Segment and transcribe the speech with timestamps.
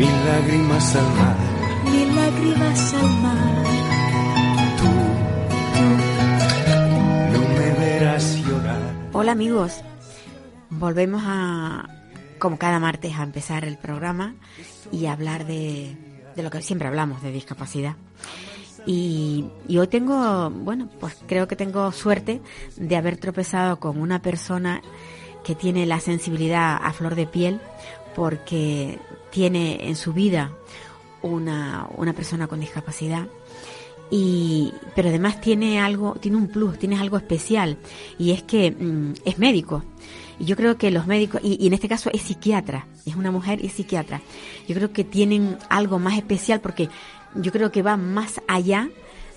[0.00, 1.36] Mil lágrimas al mar.
[1.92, 3.64] mil lágrimas al mar.
[7.32, 8.80] No me verás llorar.
[9.12, 9.82] Hola amigos,
[10.70, 11.86] volvemos a,
[12.38, 14.36] como cada martes, a empezar el programa
[14.90, 15.94] y a hablar de,
[16.34, 17.96] de lo que siempre hablamos, de discapacidad.
[18.86, 22.40] Y, y hoy tengo, bueno, pues creo que tengo suerte
[22.78, 24.80] de haber tropezado con una persona
[25.44, 27.60] que tiene la sensibilidad a flor de piel
[28.14, 28.98] porque
[29.30, 30.52] tiene en su vida
[31.22, 33.26] una, una persona con discapacidad.
[34.10, 37.76] Y pero además tiene algo tiene un plus tiene algo especial
[38.18, 39.84] y es que mm, es médico.
[40.40, 43.64] Y yo creo que los médicos y, en este caso es psiquiatra es una mujer
[43.64, 44.20] y psiquiatra.
[44.66, 46.88] Yo creo que tienen algo más especial porque
[47.36, 48.90] yo creo que va más allá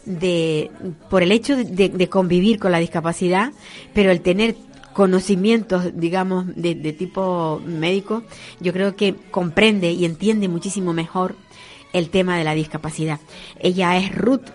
[0.05, 0.71] de
[1.09, 3.53] por el hecho de convivir con la discapacidad
[3.93, 4.55] pero el tener
[4.94, 8.23] conocimientos, digamos, de, de tipo médico,
[8.59, 11.36] yo creo que comprende y entiende muchísimo mejor
[11.94, 13.19] el tema de la discapacidad.
[13.59, 14.49] Ella es Ruth,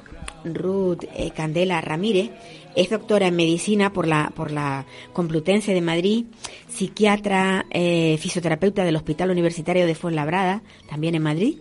[0.44, 2.30] Ruth eh, Candela Ramírez,
[2.76, 6.26] es doctora en medicina por la, por la Complutense de Madrid,
[6.68, 11.56] psiquiatra, eh, fisioterapeuta del Hospital Universitario de Fuenlabrada, también en Madrid,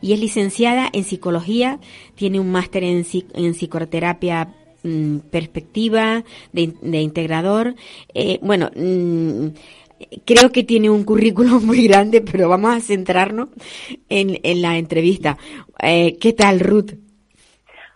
[0.00, 1.80] y es licenciada en psicología,
[2.14, 7.74] tiene un máster en, psi- en psicoterapia mm, perspectiva de, de integrador.
[8.14, 9.48] Eh, bueno, mm,
[10.24, 13.48] creo que tiene un currículum muy grande, pero vamos a centrarnos
[14.08, 15.38] en, en la entrevista.
[15.82, 16.92] Eh, ¿Qué tal, Ruth?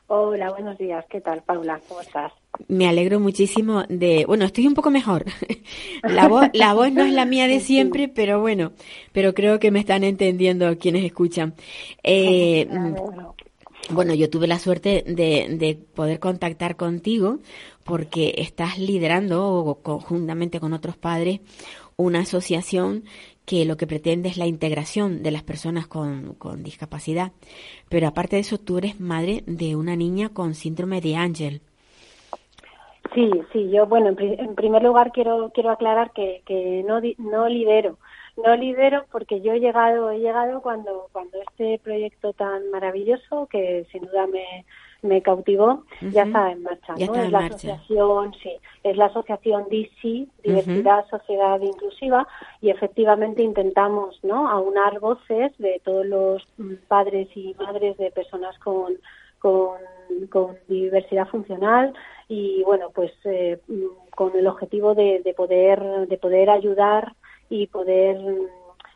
[0.06, 1.04] Hola, buenos días.
[1.08, 1.80] ¿Qué tal, Paula?
[1.88, 2.32] ¿Cómo estás?
[2.68, 5.24] Me alegro muchísimo de, bueno, estoy un poco mejor.
[6.02, 8.72] La voz, la voz no es la mía de siempre, pero bueno,
[9.12, 11.54] pero creo que me están entendiendo quienes escuchan.
[12.02, 12.94] Eh, mm,
[13.90, 17.40] Bueno, yo tuve la suerte de, de poder contactar contigo
[17.84, 21.40] porque estás liderando o conjuntamente con otros padres
[21.96, 23.04] una asociación
[23.46, 27.32] que lo que pretende es la integración de las personas con, discapacidad.
[27.88, 31.60] Pero aparte de eso, tú eres madre de una niña con síndrome de Ángel.
[33.14, 37.48] Sí, sí, yo, bueno, en, en primer lugar quiero quiero aclarar que, que no no
[37.48, 37.98] lidero,
[38.36, 43.86] no lidero porque yo he llegado he llegado cuando cuando este proyecto tan maravilloso que
[43.92, 44.64] sin duda me
[45.02, 47.14] me cautivó ya está en marcha, Ya ¿no?
[47.14, 47.56] es la marcha.
[47.56, 48.52] asociación, sí,
[48.82, 52.26] es la asociación DC, Diversidad, Sociedad Inclusiva,
[52.62, 54.48] y efectivamente intentamos, ¿no?
[54.48, 56.48] Aunar voces de todos los
[56.88, 58.94] padres y madres de personas con
[59.40, 59.76] con,
[60.30, 61.92] con diversidad funcional
[62.28, 63.58] y bueno pues eh,
[64.16, 67.12] con el objetivo de, de poder de poder ayudar
[67.54, 68.16] y poder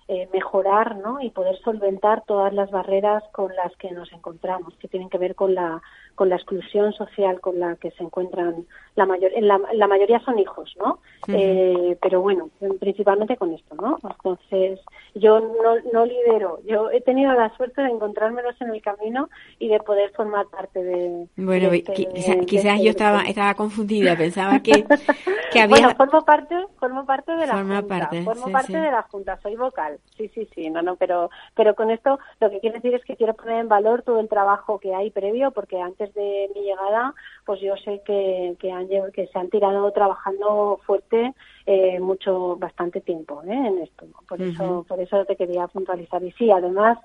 [0.08, 1.20] eh, mejorar ¿no?
[1.20, 5.36] y poder solventar todas las barreras con las que nos encontramos que tienen que ver
[5.36, 5.80] con la
[6.18, 10.18] con la exclusión social con la que se encuentran la mayor en la, la mayoría
[10.26, 10.98] son hijos no
[11.28, 14.80] Eh, pero bueno principalmente con esto no entonces
[15.14, 16.60] yo no, no lidero.
[16.64, 20.82] Yo he tenido la suerte de encontrármelos en el camino y de poder formar parte
[20.82, 24.84] de Bueno, de este- quizá- de quizás este yo estaba, estaba confundida, pensaba que,
[25.52, 25.68] que había...
[25.68, 28.78] Bueno, formo parte, formo parte de la Forma junta, parte, formo sí, parte sí.
[28.78, 32.50] de la junta, soy vocal, sí, sí, sí, no, no, pero, pero con esto lo
[32.50, 35.50] que quiero decir es que quiero poner en valor todo el trabajo que hay previo,
[35.50, 37.14] porque antes de mi llegada,
[37.44, 41.34] pues yo sé que, que, han, que se han tirado trabajando fuerte
[41.66, 43.52] eh, mucho, bastante tiempo, ¿eh?
[43.52, 44.18] en esto, ¿no?
[44.28, 46.98] por eso, por eso te quería puntualizar y sí, además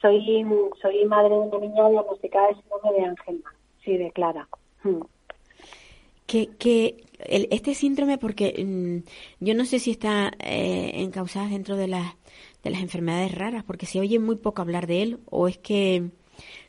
[0.00, 0.44] soy,
[0.80, 3.52] soy madre de una niña diagnosticada de síndrome de Angelman,
[3.84, 4.48] sí, de Clara.
[4.82, 5.00] Mm.
[6.26, 11.76] que, que el- este síndrome, porque mm, yo no sé si está eh, encausada dentro
[11.76, 12.14] de las,
[12.62, 16.10] de las enfermedades raras, porque se oye muy poco hablar de él, o es que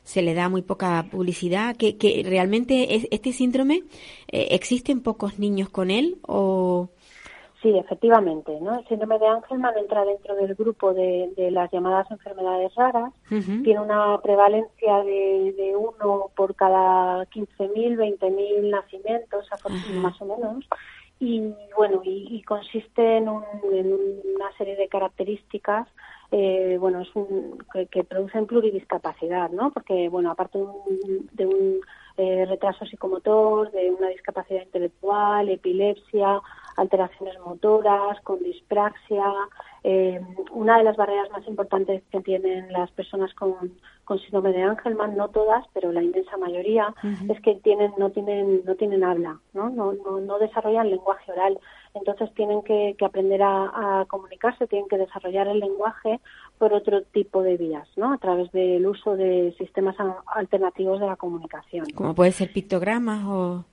[0.08, 3.84] se le da muy poca publicidad, que, que realmente es, este síndrome,
[4.32, 6.18] eh, ¿existen pocos niños con él?
[6.22, 6.88] o
[7.62, 8.80] Sí, efectivamente, ¿no?
[8.80, 13.12] El síndrome de Angelman entra dentro del grupo de, de las llamadas enfermedades raras.
[13.64, 19.48] Tiene una prevalencia de, de uno por cada 15.000, 20.000 nacimientos,
[19.96, 20.66] más o menos.
[21.20, 21.42] Y
[21.76, 23.44] bueno, y, y consiste en, un-
[23.74, 23.92] en
[24.36, 25.88] una serie de características
[26.32, 29.72] eh, bueno, es un, que, que producen pluridiscapacidad, ¿no?
[29.72, 31.80] Porque, bueno, aparte de un, de un
[32.18, 36.42] eh, retraso psicomotor, de una discapacidad intelectual, epilepsia,
[36.76, 39.24] alteraciones motoras, con dispraxia.
[39.84, 40.20] Eh,
[40.52, 43.72] una de las barreras más importantes que tienen las personas con,
[44.04, 46.94] con síndrome de Angelman, no todas, pero la inmensa mayoría,
[47.30, 49.70] es que tienen, no tienen, no tienen habla, ¿no?
[49.70, 51.60] No, no, no desarrollan lenguaje oral.
[51.98, 56.20] Entonces tienen que, que aprender a, comunicarse, tienen que desarrollar el lenguaje
[56.58, 58.14] por otro tipo de vías, ¿no?
[58.14, 59.96] A través del uso de sistemas
[60.28, 61.86] alternativos de la comunicación.
[61.96, 63.66] Como puede ser pictogramas o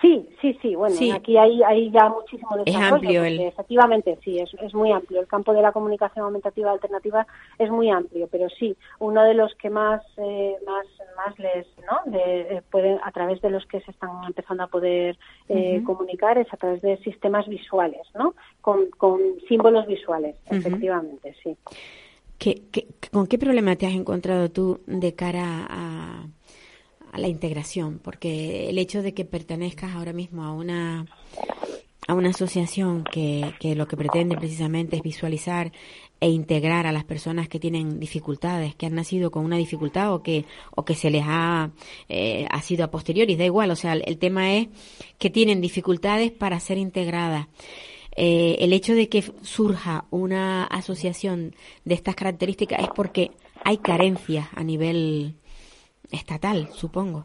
[0.00, 0.74] Sí, sí, sí.
[0.74, 2.86] Bueno, aquí hay, hay ya muchísimo desarrollo.
[2.86, 3.40] Es amplio el...
[3.40, 5.20] Efectivamente, sí, es, es muy amplio.
[5.20, 7.26] El campo de la comunicación aumentativa alternativa
[7.58, 10.86] es muy amplio, pero sí, uno de los que más, eh, más,
[11.16, 12.10] más les, ¿no?
[12.10, 15.18] De, eh, pueden, a través de los que se están empezando a poder
[15.48, 18.34] eh, comunicar es a través de sistemas visuales, ¿no?
[18.60, 21.56] Con, con símbolos visuales, efectivamente, sí.
[22.38, 26.26] ¿Qué, qué, con qué problema te has encontrado tú de cara a
[27.18, 31.06] la integración, porque el hecho de que pertenezcas ahora mismo a una
[32.08, 35.72] a una asociación que, que lo que pretende precisamente es visualizar
[36.20, 40.22] e integrar a las personas que tienen dificultades, que han nacido con una dificultad o
[40.22, 41.70] que, o que se les ha,
[42.08, 44.68] eh, ha sido a posteriori, da igual, o sea, el, tema es
[45.18, 47.48] que tienen dificultades para ser integradas.
[48.16, 51.54] Eh, el hecho de que surja una asociación
[51.84, 55.34] de estas características es porque hay carencias a nivel
[56.10, 57.24] estatal, supongo.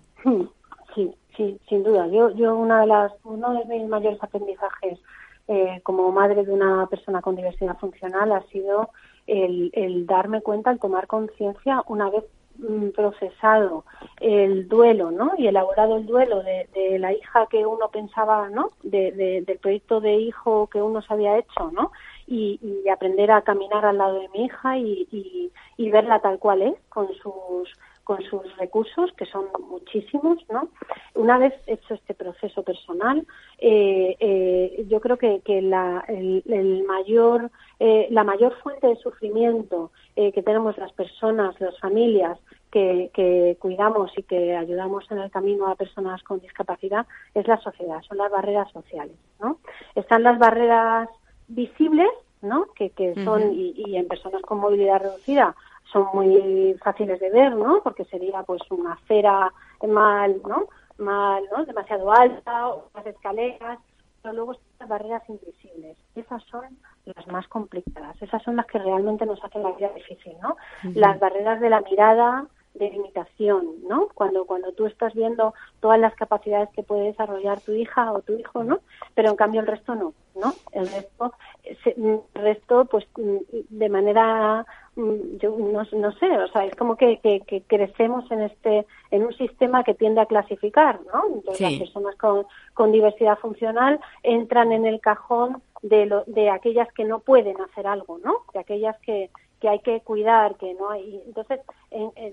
[0.95, 2.07] Sí, sí, sin duda.
[2.07, 4.99] Yo, yo una de las, uno de mis mayores aprendizajes
[5.47, 8.89] eh, como madre de una persona con diversidad funcional ha sido
[9.27, 12.23] el, el darme cuenta, el tomar conciencia una vez
[12.57, 13.85] mm, procesado
[14.19, 15.33] el duelo, ¿no?
[15.37, 18.69] Y elaborado el duelo de, de la hija que uno pensaba, ¿no?
[18.83, 21.91] De, de, del proyecto de hijo que uno se había hecho, ¿no?
[22.27, 26.39] Y, y aprender a caminar al lado de mi hija y, y, y verla tal
[26.39, 27.73] cual es, con sus
[28.11, 30.67] con sus recursos, que son muchísimos, ¿no?
[31.15, 33.25] Una vez hecho este proceso personal,
[33.57, 37.49] eh, eh, yo creo que, que la, el, mayor,
[37.79, 42.37] eh, la mayor fuente de sufrimiento que tenemos las personas, las familias,
[42.69, 47.61] que, que, cuidamos y que ayudamos en el camino a personas con discapacidad es la
[47.61, 49.57] sociedad, son las barreras sociales, ¿no?
[49.95, 51.07] Están las barreras
[51.47, 52.09] visibles,
[52.41, 52.65] ¿no?
[52.75, 55.55] Que, que son, y, y, en personas con movilidad reducida,
[55.91, 57.81] son muy fáciles de ver, ¿no?
[57.83, 59.51] Porque sería pues una acera
[59.87, 60.67] mal, ¿no?
[60.97, 61.65] Mal, ¿no?
[61.65, 63.79] Demasiado alta o las escaleras,
[64.21, 65.97] pero luego están las barreras invisibles.
[66.15, 66.65] Esas son
[67.05, 70.57] las más complicadas, esas son las que realmente nos hacen la vida difícil, ¿no?
[70.93, 74.07] Las barreras de la mirada, de limitación, ¿no?
[74.13, 78.33] Cuando cuando tú estás viendo todas las capacidades que puede desarrollar tu hija o tu
[78.33, 78.79] hijo, ¿no?
[79.13, 80.53] Pero en cambio el resto no, ¿no?
[80.71, 81.33] El resto,
[81.63, 84.65] el resto pues de manera
[84.95, 89.33] yo no, no, sé, o sea, es como que, que, crecemos en este en un
[89.33, 91.23] sistema que tiende a clasificar, ¿no?
[91.33, 96.91] Entonces las personas con, con diversidad funcional entran en el cajón de, lo, de aquellas
[96.93, 98.37] que no pueden hacer algo, ¿no?
[98.53, 99.29] De aquellas que,
[99.61, 101.21] que hay que cuidar, que no hay.
[101.25, 101.61] Entonces,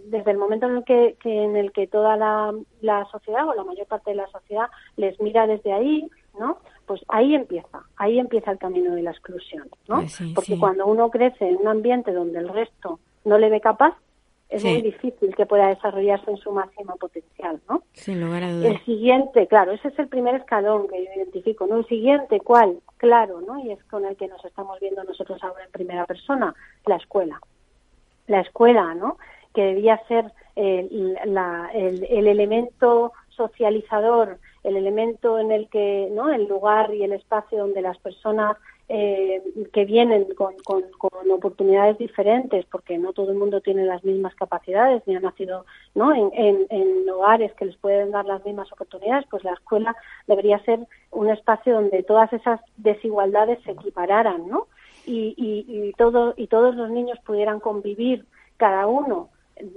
[0.06, 3.54] desde el momento en el que, que, en el que toda la, la sociedad o
[3.54, 4.66] la mayor parte de la sociedad
[4.96, 6.08] les mira desde ahí,
[6.40, 6.58] ¿no?
[6.86, 9.96] Pues ahí empieza, ahí empieza el camino de la exclusión, ¿no?
[9.96, 13.94] Pues Porque cuando uno crece en un ambiente donde el resto no le ve capaz,
[14.48, 17.82] es muy difícil que pueda desarrollarse en su máximo potencial, ¿no?
[17.92, 18.72] Sin lugar a dudas.
[18.72, 21.76] El siguiente, claro, ese es el primer escalón que yo identifico, ¿no?
[21.76, 22.80] El siguiente, ¿cuál?
[22.96, 23.58] Claro, ¿no?
[23.58, 26.54] Y es con el que nos estamos viendo nosotros ahora en primera persona,
[26.86, 27.40] la escuela.
[28.26, 29.18] La escuela, ¿no?
[29.54, 36.30] Que debía ser el, la, el, el elemento socializador el elemento en el que, ¿no?
[36.30, 38.56] El lugar y el espacio donde las personas
[38.90, 39.42] eh,
[39.72, 40.82] que vienen con, con,
[41.30, 46.14] oportunidades diferentes, porque no todo el mundo tiene las mismas capacidades ni ha nacido ¿no?
[46.14, 49.94] En, en, en, hogares que les pueden dar las mismas oportunidades, pues la escuela
[50.26, 50.80] debería ser
[51.10, 54.68] un espacio donde todas esas desigualdades se equipararan, ¿no?
[55.06, 58.24] Y, y, y, todo, y todos los niños pudieran convivir
[58.56, 59.28] cada uno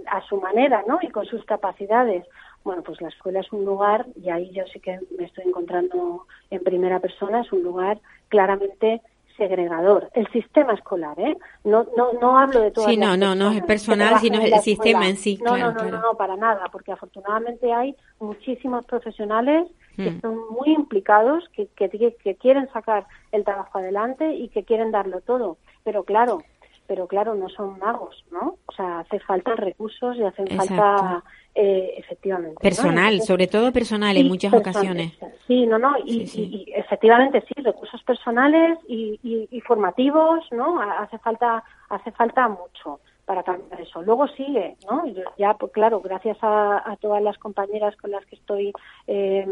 [0.07, 0.99] a su manera, ¿no?
[1.01, 2.25] Y con sus capacidades.
[2.63, 6.27] Bueno, pues la escuela es un lugar, y ahí yo sí que me estoy encontrando
[6.49, 7.99] en primera persona, es un lugar
[8.29, 9.01] claramente
[9.37, 10.09] segregador.
[10.13, 11.35] El sistema escolar, ¿eh?
[11.63, 12.85] No, no, no hablo de todo.
[12.85, 15.39] Sí, no, no, no es personal, sino el sistema en sí.
[15.43, 20.21] No, no, no, no, para nada, porque afortunadamente hay muchísimos profesionales que hmm.
[20.21, 25.21] son muy implicados, que, que, que quieren sacar el trabajo adelante y que quieren darlo
[25.21, 25.57] todo.
[25.83, 26.43] Pero claro,
[26.91, 28.57] pero claro, no son magos, ¿no?
[28.65, 31.23] O sea, hace falta recursos y hacen falta,
[31.55, 32.57] eh, efectivamente.
[32.61, 35.13] Personal, sobre todo personal en muchas ocasiones.
[35.47, 40.81] Sí, no, no, y, efectivamente sí, recursos personales y, formativos, ¿no?
[40.81, 42.99] Hace falta, hace falta mucho
[43.31, 44.01] para cambiar eso.
[44.01, 45.05] Luego sigue, ¿no?
[45.37, 48.73] Ya, pues claro, gracias a, todas las compañeras con las que estoy
[49.07, 49.47] eh,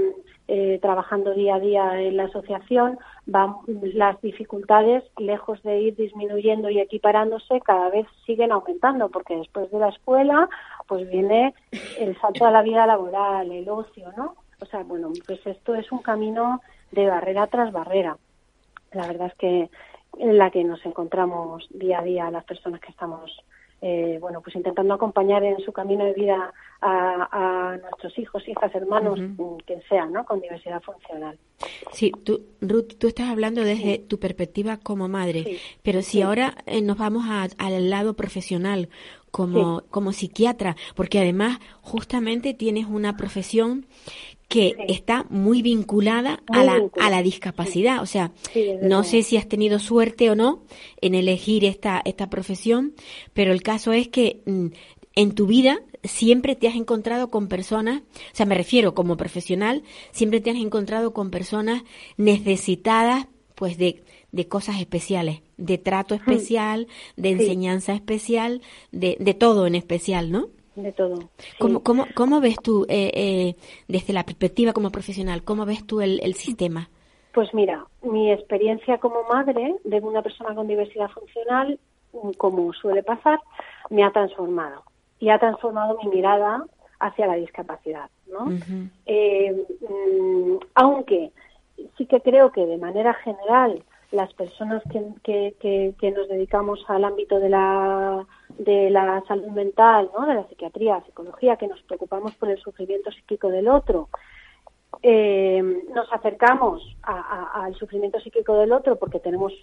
[0.50, 6.70] eh, trabajando día a día en la asociación, van las dificultades, lejos de ir disminuyendo
[6.70, 10.50] y equiparándose, cada vez siguen aumentando, porque después de la escuela,
[10.86, 11.54] pues viene
[12.00, 14.36] el salto a la vida laboral, el ocio, ¿no?
[14.60, 16.60] O sea, bueno, pues esto es un camino
[16.92, 18.18] de barrera tras barrera.
[18.92, 19.70] La verdad es que
[20.18, 23.32] en la que nos encontramos día a día las personas que estamos
[23.82, 29.20] eh, bueno, pues intentando acompañar en su camino de vida a, nuestros hijos, hijas, hermanos,
[29.66, 30.26] quien sea, ¿no?
[30.26, 31.38] Con diversidad funcional.
[31.92, 36.82] Sí, tú, Ruth, tú estás hablando desde tu perspectiva como madre, pero si ahora eh,
[36.82, 37.26] nos vamos
[37.58, 38.90] al lado profesional,
[39.32, 43.86] como, como psiquiatra, porque además justamente tienes una profesión
[44.50, 48.02] que está muy vinculada a, la, a la discapacidad.
[48.02, 48.32] O sea,
[48.82, 50.64] no sé si has tenido suerte o no
[51.02, 52.96] en elegir esta, esta profesión,
[53.34, 54.68] pero el caso es que mm,
[55.16, 59.84] en tu vida siempre te has encontrado con personas, o sea, me refiero como profesional,
[60.12, 61.84] siempre te has encontrado con personas
[62.18, 66.88] necesitadas pues de, de cosas especiales, de trato especial,
[67.18, 70.50] de enseñanza especial, de, de todo en especial, ¿no?
[70.84, 71.30] De todo.
[71.60, 73.56] ¿Cómo, cómo, cómo ves tú, eh, eh,
[73.88, 76.90] desde la perspectiva como profesional, cómo ves tú el, el sistema?
[77.34, 81.80] Pues mira, mi experiencia como madre de una persona con diversidad funcional,
[82.38, 83.40] como suele pasar,
[83.90, 84.84] me ha transformado
[85.20, 86.66] y ha transformado mi mirada
[87.00, 88.52] hacia la discapacidad, ¿no?
[89.06, 91.32] Eh, mm, aunque
[91.98, 94.82] sí que creo que de manera general las personas
[95.24, 98.26] que, que, que, nos dedicamos al ámbito de la,
[98.60, 100.26] de la salud mental, ¿no?
[100.28, 104.10] de la psiquiatría, psicología, que nos preocupamos por el sufrimiento psíquico del otro,
[105.02, 105.62] eh,
[105.94, 109.54] nos acercamos al sufrimiento psíquico del otro porque tenemos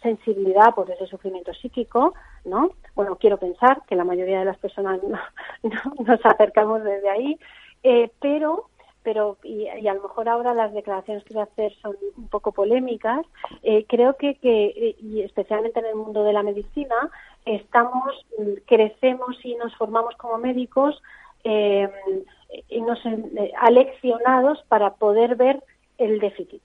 [0.00, 2.70] sensibilidad por ese sufrimiento psíquico, ¿no?
[2.94, 5.18] Bueno, quiero pensar que la mayoría de las personas no,
[6.06, 7.38] nos acercamos desde ahí,
[7.82, 8.70] eh, pero
[9.02, 12.50] pero y, a lo mejor ahora las declaraciones que voy a hacer son un poco
[12.50, 13.24] polémicas,
[13.62, 17.08] eh, creo que, que, y especialmente en el mundo de la medicina,
[17.46, 18.26] estamos,
[18.66, 21.00] crecemos y nos formamos como médicos
[21.44, 21.88] eh,
[22.68, 25.62] y nos eh, aleccionados para poder ver
[25.96, 26.62] el déficit,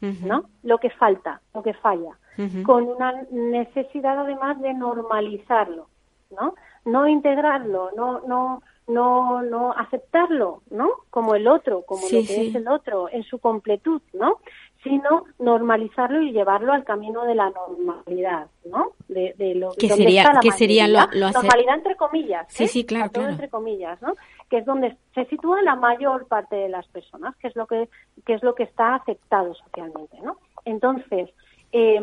[0.00, 0.46] ¿no?
[0.64, 2.18] Lo que falta, lo que falla,
[2.64, 5.86] con una necesidad además de normalizarlo,
[6.30, 6.54] ¿no?
[6.84, 10.90] No integrarlo, no, no, no, no aceptarlo, ¿no?
[11.10, 14.38] Como el otro, como lo que es el otro, en su completud, ¿no?
[14.82, 18.92] Sino normalizarlo y llevarlo al camino de la normalidad, ¿no?
[19.08, 22.68] De, de lo que sería, que sería lo, normalidad entre comillas, sí, ¿eh?
[22.68, 24.14] sí, claro, todo entre comillas, ¿no?
[24.50, 27.88] Que es donde se sitúa la mayor parte de las personas, que es lo que,
[28.26, 30.38] que es lo que está aceptado socialmente, ¿no?
[30.64, 31.30] Entonces,
[31.72, 32.02] eh,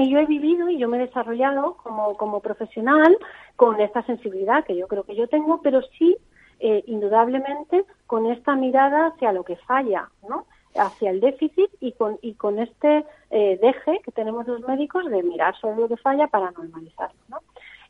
[0.00, 3.18] y yo he vivido y yo me he desarrollado como, como profesional
[3.56, 6.16] con esta sensibilidad que yo creo que yo tengo, pero sí,
[6.58, 10.46] eh, indudablemente, con esta mirada hacia lo que falla, ¿no?
[10.74, 15.22] Hacia el déficit y con, y con este eh, deje que tenemos los médicos de
[15.22, 17.18] mirar sobre lo que falla para normalizarlo.
[17.28, 17.38] ¿no?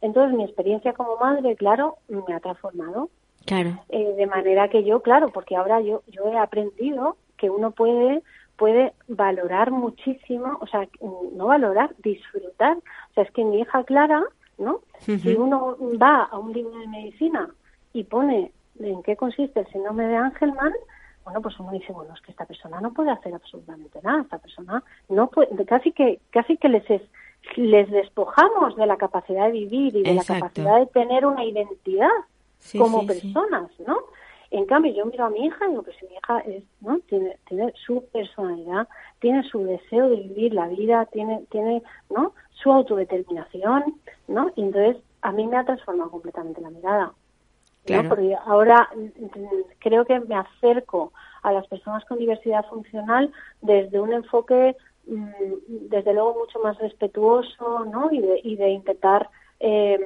[0.00, 3.10] Entonces, mi experiencia como madre, claro, me ha transformado.
[3.44, 3.78] Claro.
[3.88, 8.22] Eh, de manera que yo, claro, porque ahora yo, yo he aprendido que uno puede
[8.60, 10.86] puede valorar muchísimo, o sea,
[11.32, 12.76] no valorar, disfrutar.
[12.76, 14.22] O sea, es que mi hija Clara,
[14.58, 14.82] ¿no?
[14.98, 17.48] Si uno va a un libro de medicina
[17.94, 20.74] y pone en qué consiste el síndrome de Angelman,
[21.30, 24.38] bueno, pues uno dice, bueno, es que esta persona no puede hacer absolutamente nada, esta
[24.38, 27.02] persona no puede, casi que, casi que les es,
[27.54, 32.08] les despojamos de la capacidad de vivir y de la capacidad de tener una identidad
[32.76, 33.98] como personas, ¿no?
[34.50, 36.98] En cambio, yo miro a mi hija y digo, que si mi hija es, ¿no?
[37.08, 38.88] tiene, tiene su personalidad,
[39.20, 42.34] tiene su deseo de vivir la vida, tiene, tiene ¿no?
[42.50, 43.94] su autodeterminación,
[44.26, 44.50] ¿no?
[44.56, 47.12] Y entonces a mí me ha transformado completamente la mirada.
[47.86, 53.32] Porque ahora mm, creo que me acerco a las personas con diversidad funcional
[53.62, 58.12] desde un enfoque, mm, desde luego, mucho más respetuoso, ¿no?
[58.12, 59.98] Y de, y de intentar eh,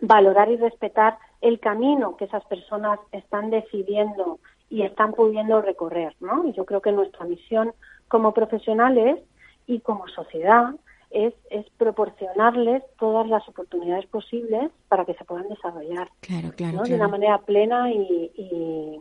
[0.00, 4.38] valorar y respetar el camino que esas personas están decidiendo
[4.68, 6.46] y están pudiendo recorrer, ¿no?
[6.46, 7.72] Y yo creo que nuestra misión
[8.08, 9.18] como profesionales
[9.66, 10.74] y como sociedad
[11.10, 17.38] es, es proporcionarles todas las oportunidades posibles para que se puedan desarrollar de una manera
[17.38, 19.00] plena y, y,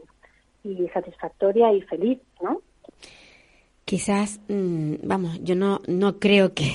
[0.63, 2.61] y satisfactoria y feliz, ¿no?
[3.89, 6.71] quizás, mm, vamos, yo no, no creo que,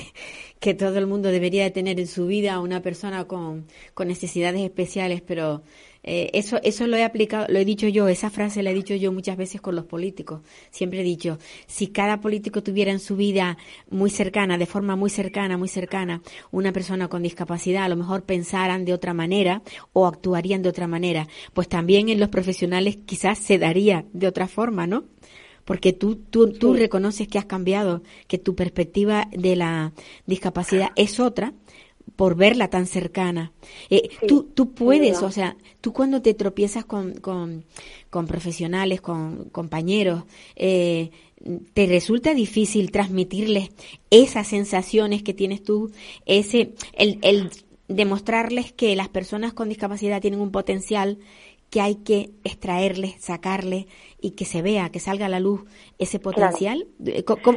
[0.59, 4.59] que todo el mundo debería de tener en su vida una persona con, con necesidades
[4.59, 5.61] especiales, pero
[6.07, 8.93] Eh, eso, eso lo he aplicado, lo he dicho yo, esa frase la he dicho
[8.93, 10.41] yo muchas veces con los políticos.
[10.69, 13.57] Siempre he dicho, si cada político tuviera en su vida
[13.89, 16.21] muy cercana, de forma muy cercana, muy cercana,
[16.51, 20.85] una persona con discapacidad, a lo mejor pensaran de otra manera o actuarían de otra
[20.87, 21.27] manera.
[21.53, 25.05] Pues también en los profesionales quizás se daría de otra forma, ¿no?
[25.65, 29.93] porque tú, tú, tú reconoces que has cambiado, que tu perspectiva de la
[30.27, 31.53] discapacidad es otra
[32.15, 33.51] por verla tan cercana.
[33.89, 37.65] Eh, tú, tú puedes, o sea, tú cuando te tropiezas con, con,
[38.09, 40.23] con profesionales, con compañeros,
[40.55, 41.11] eh,
[41.73, 43.69] te resulta difícil transmitirles
[44.09, 45.91] esas sensaciones que tienes tú,
[46.25, 47.51] ese, el, el
[47.87, 51.19] demostrarles que las personas con discapacidad tienen un potencial
[51.69, 53.85] que hay que extraerles, sacarles
[54.21, 55.61] y que se vea, que salga a la luz
[55.99, 56.87] ese potencial?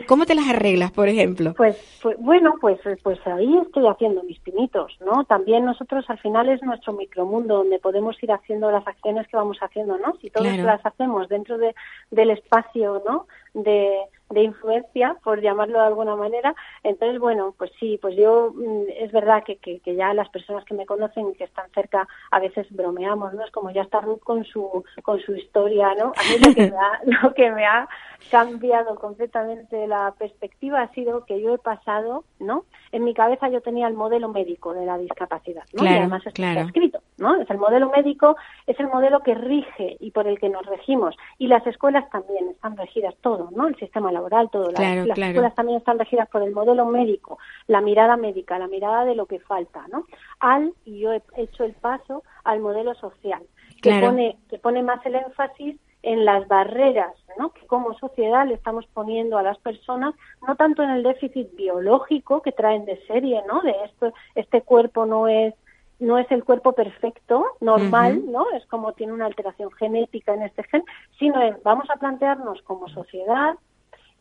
[0.06, 1.54] ¿Cómo, te las arreglas, por ejemplo?
[1.56, 5.24] Pues, pues, bueno, pues, pues ahí estoy haciendo mis pinitos, ¿no?
[5.24, 9.58] También nosotros al final es nuestro micromundo donde podemos ir haciendo las acciones que vamos
[9.60, 10.16] haciendo, ¿no?
[10.20, 11.74] Si todas las hacemos dentro de,
[12.10, 13.26] del espacio, ¿no?
[13.54, 13.98] De,
[14.30, 16.54] de influencia, por llamarlo de alguna manera.
[16.82, 20.74] Entonces, bueno, pues sí, pues yo mm, es verdad que, que, ya las personas que
[20.74, 23.44] me conocen que están cerca a veces bromeamos, ¿no?
[23.44, 26.12] Es como ya está Ruth con su, con su historia, ¿no?
[26.16, 27.88] A mí lo que me ha, lo que me ha
[28.30, 32.64] cambiado completamente la perspectiva ha sido que yo he pasado, ¿no?
[32.92, 35.84] En mi cabeza yo tenía el modelo médico de la discapacidad, ¿no?
[35.84, 37.40] y además está escrito, ¿no?
[37.40, 41.16] Es el modelo médico, es el modelo que rige y por el que nos regimos.
[41.38, 43.68] Y las escuelas también están regidas, todo, ¿no?
[43.68, 44.70] El sistema laboral, todo.
[44.72, 49.14] las, escuelas también están regidas por el modelo médico, la mirada médica, la mirada de
[49.14, 50.04] lo que falta, ¿no?
[50.40, 53.42] Al, y yo he hecho el paso al modelo social,
[53.80, 57.50] que, pone, que pone más el énfasis en las barreras ¿no?
[57.50, 60.14] que como sociedad le estamos poniendo a las personas,
[60.46, 63.60] no tanto en el déficit biológico que traen de serie, ¿no?
[63.62, 65.54] de esto, este cuerpo no es
[66.00, 68.48] no es el cuerpo perfecto, normal, ¿no?
[68.52, 70.84] Es como tiene una alteración genética en este gen,
[71.18, 73.56] sino en, vamos a plantearnos como sociedad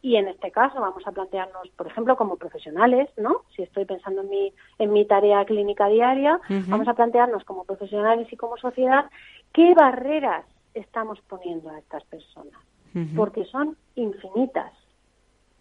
[0.02, 3.44] y en este caso vamos a plantearnos, por ejemplo, como profesionales, ¿no?
[3.56, 8.28] Si estoy pensando en mi, en mi tarea clínica diaria, vamos a plantearnos como profesionales
[8.32, 9.06] y como sociedad
[9.54, 10.46] qué barreras
[10.78, 12.60] estamos poniendo a estas personas,
[13.16, 14.74] porque son infinitas,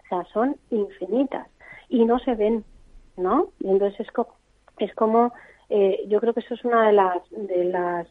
[0.05, 1.49] o sea, son infinitas
[1.89, 2.65] y no se ven,
[3.17, 3.49] ¿no?
[3.61, 4.09] Y entonces es,
[4.79, 5.33] es como,
[5.69, 8.07] eh, yo creo que eso es una de las, de las,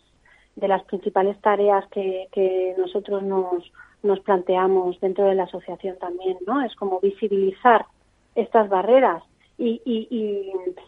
[0.56, 3.72] de las principales tareas que, que nosotros nos,
[4.04, 6.62] nos planteamos dentro de la asociación también, ¿no?
[6.62, 7.86] Es como visibilizar
[8.36, 9.24] estas barreras
[9.58, 10.08] y, y,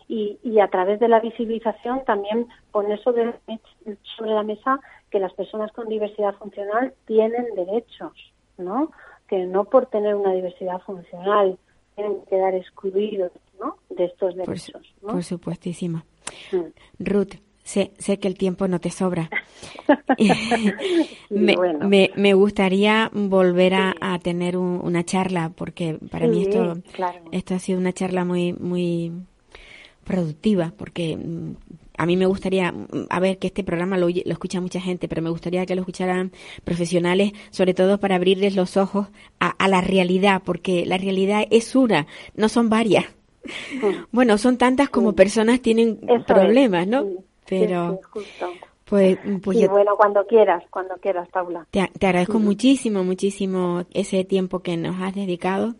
[0.09, 3.33] y, y, a través de la visibilización también poner sobre,
[4.17, 4.79] sobre la mesa
[5.11, 8.13] que las personas con diversidad funcional tienen derechos,
[8.57, 8.91] ¿no?
[9.27, 11.57] Que no por tener una diversidad funcional
[11.95, 13.77] tienen que quedar excluidos, ¿no?
[13.89, 14.93] De estos derechos.
[15.01, 16.03] Por, por supuestísimo.
[16.51, 16.65] Mm.
[16.99, 19.29] Ruth, sé, sé que el tiempo no te sobra.
[21.29, 26.77] me, me, gustaría volver a, tener una charla porque para mí esto,
[27.31, 29.11] esto ha sido una charla muy, muy
[30.03, 31.55] productiva porque mm,
[31.97, 35.07] a mí me gustaría, mm, a ver, que este programa lo, lo, escucha mucha gente,
[35.07, 36.31] pero me gustaría que lo escucharan
[36.63, 39.07] profesionales, sobre todo para abrirles los ojos
[39.39, 43.05] a, a la realidad, porque la realidad es una, no son varias.
[44.11, 47.05] Bueno, son tantas como personas tienen problemas, ¿no?
[47.47, 47.99] Pero,
[48.85, 51.65] pues, pues bueno, cuando quieras, cuando quieras, Paula.
[51.71, 55.75] Te, agradezco muchísimo, muchísimo ese tiempo que nos has dedicado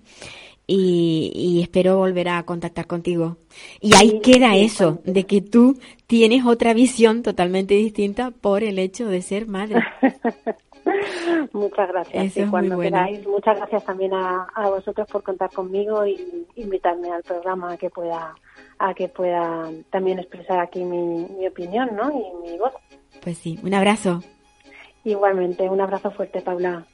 [0.67, 3.37] y, espero volver a contactar contigo.
[3.79, 9.07] Y ahí queda eso, de que tú tienes otra visión totalmente distinta por el hecho
[9.07, 9.81] de ser madre.
[11.53, 12.37] Muchas gracias.
[12.37, 17.73] y cuando queráis, muchas gracias también a, vosotros por contar conmigo y invitarme al programa
[17.73, 18.33] a que pueda
[18.79, 22.09] a que pueda también expresar aquí mi, mi opinión, ¿no?
[22.11, 22.71] Y mi voz.
[23.21, 24.21] Pues sí, un abrazo.
[25.03, 26.85] Igualmente, un abrazo fuerte, Paula.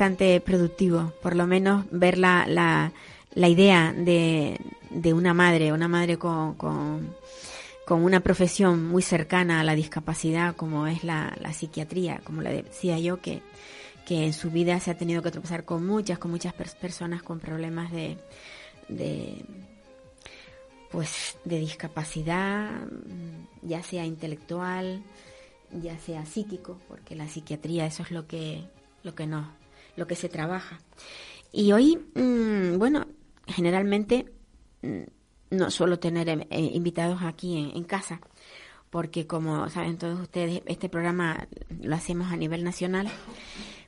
[0.00, 2.90] Bastante productivo, por lo menos ver la, la,
[3.34, 4.58] la idea de,
[4.88, 7.14] de, una madre, una madre con, con,
[7.86, 12.98] una profesión muy cercana a la discapacidad como es la, la psiquiatría, como le decía
[12.98, 13.42] yo, que,
[14.06, 17.38] que en su vida se ha tenido que tropezar con muchas, con muchas personas con
[17.38, 18.16] problemas de,
[18.88, 19.44] de
[20.90, 22.70] pues de discapacidad,
[23.60, 25.02] ya sea intelectual,
[25.82, 28.64] ya sea psíquico, porque la psiquiatría eso es lo que
[29.02, 29.59] lo que no
[30.00, 30.80] lo que se trabaja.
[31.52, 33.06] Y hoy, mm, bueno,
[33.46, 34.32] generalmente
[34.82, 35.02] mm,
[35.50, 38.20] no suelo tener eh, invitados aquí en, casa,
[38.88, 41.46] porque como saben todos ustedes, este programa
[41.82, 43.10] lo hacemos a nivel nacional,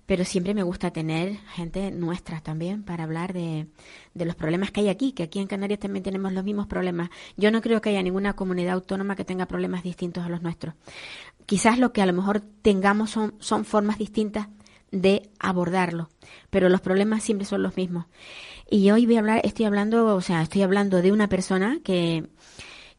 [0.05, 3.69] pero siempre me gusta tener gente nuestra también para hablar de,
[4.13, 7.09] de, los problemas que hay aquí, que aquí en Canarias también tenemos los mismos problemas.
[7.39, 10.75] Yo no creo que haya ninguna comunidad autónoma que tenga problemas distintos a los nuestros.
[11.47, 14.49] Quizás lo que a lo mejor tengamos son, son formas distintas
[14.93, 16.09] de abordarlo,
[16.51, 18.07] pero los problemas siempre son los mismos.
[18.71, 22.29] Y hoy voy a hablar, estoy hablando, o sea, estoy hablando de una persona que,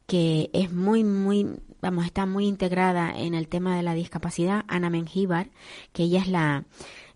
[0.06, 1.46] que es muy, muy,
[1.80, 5.48] vamos, está muy integrada en el tema de la discapacidad, Ana Mengíbar,
[5.92, 6.64] que ella es la,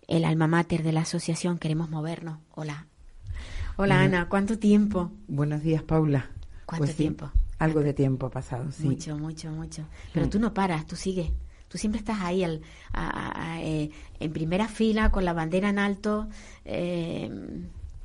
[0.07, 2.39] el alma mater de la asociación Queremos Movernos.
[2.55, 2.87] Hola.
[3.77, 5.11] Hola Ana, ¿cuánto tiempo?
[5.27, 6.29] Buenos días, Paula.
[6.65, 7.31] ¿Cuánto Pues sí, tiempo?
[7.59, 8.83] algo de tiempo ha pasado, sí.
[8.83, 9.83] Mucho, mucho, mucho.
[10.13, 11.31] Pero tú no paras, tú sigues.
[11.69, 15.69] Tú siempre estás ahí al, a- a- a- eh, en primera fila con la bandera
[15.69, 16.27] en alto.
[16.65, 17.29] eh,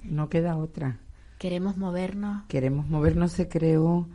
[0.03, 1.00] No queda otra.
[1.38, 2.44] queremos movernos.
[2.48, 4.07] Queremos movernos se creó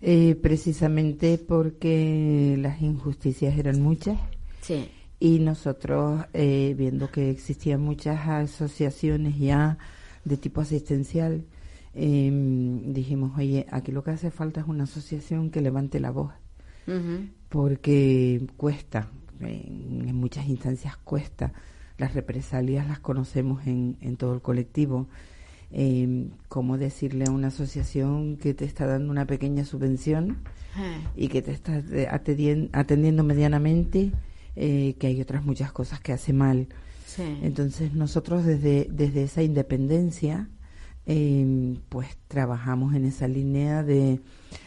[0.00, 4.18] eh, precisamente porque las injusticias eran muchas
[4.60, 4.88] Sí.
[5.20, 9.78] y nosotros eh, viendo que existían muchas asociaciones ya
[10.24, 11.44] de tipo asistencial
[11.94, 12.30] eh,
[12.86, 16.32] dijimos oye aquí lo que hace falta es una asociación que levante la voz
[16.86, 17.28] Ujú.
[17.54, 21.52] Porque cuesta, en, en muchas instancias cuesta.
[21.98, 25.06] Las represalias las conocemos en, en todo el colectivo.
[25.70, 30.38] Eh, ¿Cómo decirle a una asociación que te está dando una pequeña subvención
[30.76, 34.10] Eh, y que te está atendien- atendiendo medianamente,
[34.56, 36.66] eh, que hay otras muchas cosas que hace mal?
[37.06, 37.22] sí.
[37.42, 40.48] Entonces nosotros desde, desde esa independencia,
[41.06, 44.20] eh, pues trabajamos en esa línea de,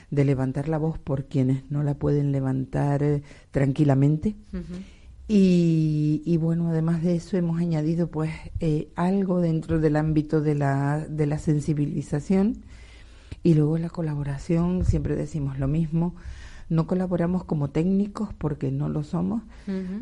[0.09, 4.35] de levantar la voz por quienes no la pueden levantar eh, tranquilamente.
[5.27, 10.55] Y, y bueno, además de eso hemos añadido pues eh, algo dentro del ámbito de
[10.55, 12.63] la, de la sensibilización
[13.43, 16.15] y luego la colaboración, siempre decimos lo mismo,
[16.69, 19.43] no colaboramos como técnicos porque no lo somos,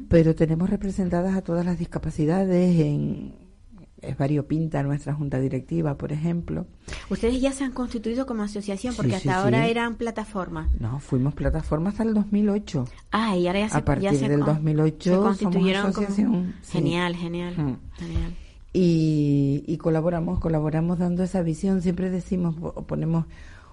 [0.09, 3.33] pero tenemos representadas a todas las discapacidades en
[4.07, 6.65] es variopinta nuestra junta directiva, por ejemplo.
[7.09, 9.71] Ustedes ya se han constituido como asociación porque sí, hasta ahora sí.
[9.71, 10.69] eran plataformas.
[10.79, 12.85] No, fuimos plataforma hasta el 2008.
[13.11, 15.91] Ah, y ahora ya se, A partir ya se del con- 2008 se somos constituyeron
[15.93, 16.53] como- asociación.
[16.69, 17.77] Genial, genial, Mm.
[17.97, 18.33] genial.
[18.73, 21.81] y, y colaboramos, colaboramos dando esa visión.
[21.81, 23.25] Siempre decimos, o ponemos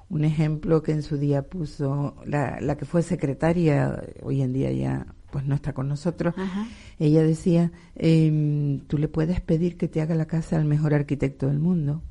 [0.08, 4.70] un ejemplo que en su día puso la, la que fue secretaria, hoy en día
[4.70, 6.34] ya pues no está con nosotros.
[6.36, 6.68] Ajá.
[7.00, 11.48] Ella decía, em, tú le puedes pedir que te haga la casa al mejor arquitecto
[11.48, 12.02] del mundo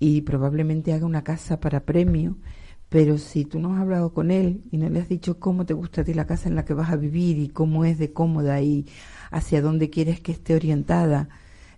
[0.00, 2.36] y probablemente haga una casa para premio,
[2.88, 5.74] pero si tú no has hablado con él y no le has dicho cómo te
[5.74, 8.12] gusta a ti la casa en la que vas a vivir y cómo es de
[8.12, 8.86] cómoda y
[9.30, 11.28] hacia dónde quieres que esté orientada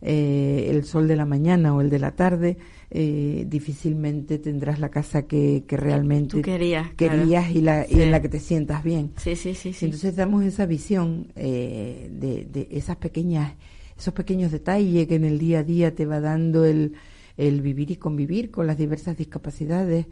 [0.00, 2.56] eh, el sol de la mañana o el de la tarde,
[2.90, 7.24] eh, difícilmente tendrás la casa que, que realmente Tú querías, claro.
[7.24, 9.12] y, la, y en la que te sientas bien.
[9.16, 9.86] Sí, sí, sí, sí.
[9.86, 13.54] Entonces damos esa visión eh, de, de esas pequeñas,
[13.98, 16.94] esos pequeños detalles que en el día a día te va dando el,
[17.36, 20.06] el vivir y convivir con las diversas discapacidades,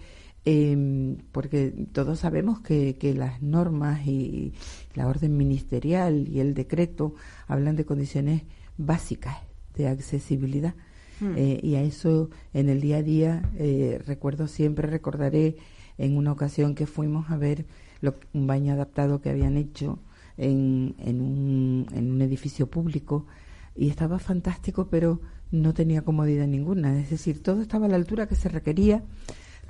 [0.45, 4.53] eh, porque todos sabemos que, que las normas y
[4.95, 7.15] la orden ministerial y el decreto
[7.47, 8.43] hablan de condiciones
[8.77, 9.39] básicas
[9.77, 10.75] de accesibilidad.
[11.21, 11.33] Hmm.
[11.37, 15.57] Eh, y a eso en el día a día eh, recuerdo siempre, recordaré
[15.97, 17.65] en una ocasión que fuimos a ver
[18.03, 19.99] lo- un baño adaptado que habían hecho
[20.37, 23.27] en, en, un, en un edificio público
[23.75, 27.01] y estaba fantástico, pero no tenía comodidad ninguna.
[27.01, 29.03] Es decir, todo estaba a la altura que se requería,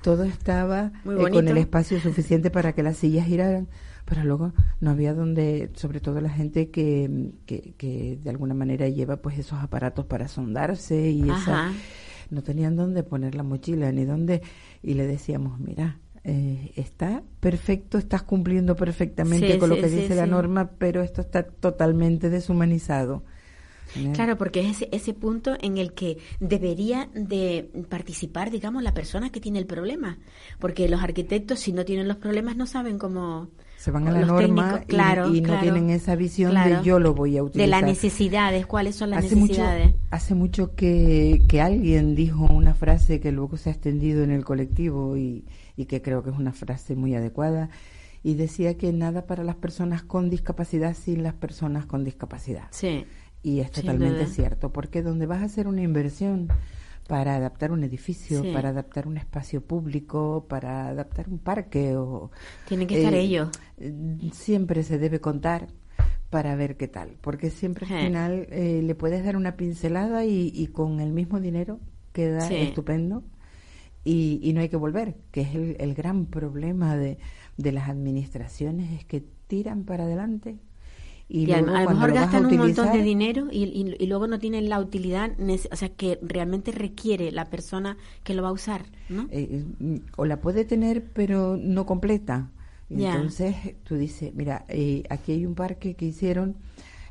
[0.02, 3.68] todo estaba eh, con el espacio suficiente para que las sillas giraran,
[4.06, 8.88] pero luego no había donde, sobre todo la gente que, que, que de alguna manera
[8.88, 11.72] lleva pues esos aparatos para sondarse y esa,
[12.30, 14.40] no tenían dónde poner la mochila ni dónde
[14.82, 19.88] y le decíamos mira eh, está perfecto estás cumpliendo perfectamente Sí, con lo sí, que
[19.90, 23.22] sí, dice la norma pero esto está totalmente deshumanizado
[24.14, 29.30] Claro, porque es ese, ese punto en el que debería de participar, digamos, la persona
[29.30, 30.18] que tiene el problema.
[30.58, 33.48] Porque los arquitectos, si no tienen los problemas, no saben cómo...
[33.76, 36.78] se van a la norma y- claro, y, no claro, tienen esa visión claro.
[36.78, 39.94] de yo lo voy a utilizar De las necesidades, cuáles son las hace mucho, necesidades.
[40.10, 44.44] hace mucho que, que alguien dijo una frase que luego se ha extendido en el
[44.44, 45.44] colectivo y,
[45.76, 47.68] y que creo que es una frase muy adecuada
[48.22, 52.64] y decía que nada para las personas con discapacidad sin las personas con discapacidad.
[52.70, 53.04] Sí.
[53.46, 56.48] Y es totalmente cierto, porque donde vas a hacer una inversión
[57.06, 58.50] para adaptar un edificio, Sí.
[58.52, 62.32] para adaptar un espacio público, para adaptar un parque o
[62.66, 63.50] Tienen que estar eh, ellos.
[64.32, 65.68] Siempre se debe contar
[66.28, 68.04] para ver qué tal, porque siempre al Eh.
[68.06, 71.78] final eh, le puedes dar una pincelada y, y con el mismo dinero
[72.12, 72.54] queda Sí.
[72.56, 73.22] estupendo
[74.04, 77.18] y, y no hay que volver, que es el, el gran problema de,
[77.56, 80.56] de las administraciones, es que tiran para adelante
[81.28, 84.06] y, Y, a, luego a lo mejor gastan un montón de dinero y, y- y
[84.06, 85.32] luego no tienen la utilidad,
[85.72, 89.30] o sea, que realmente requiere la persona que lo va a usar, ¿no?
[89.30, 92.50] eh, mm, o la puede tener pero no completa.
[92.90, 96.56] Entonces tú dices, mira, eh, aquí hay un parque que hicieron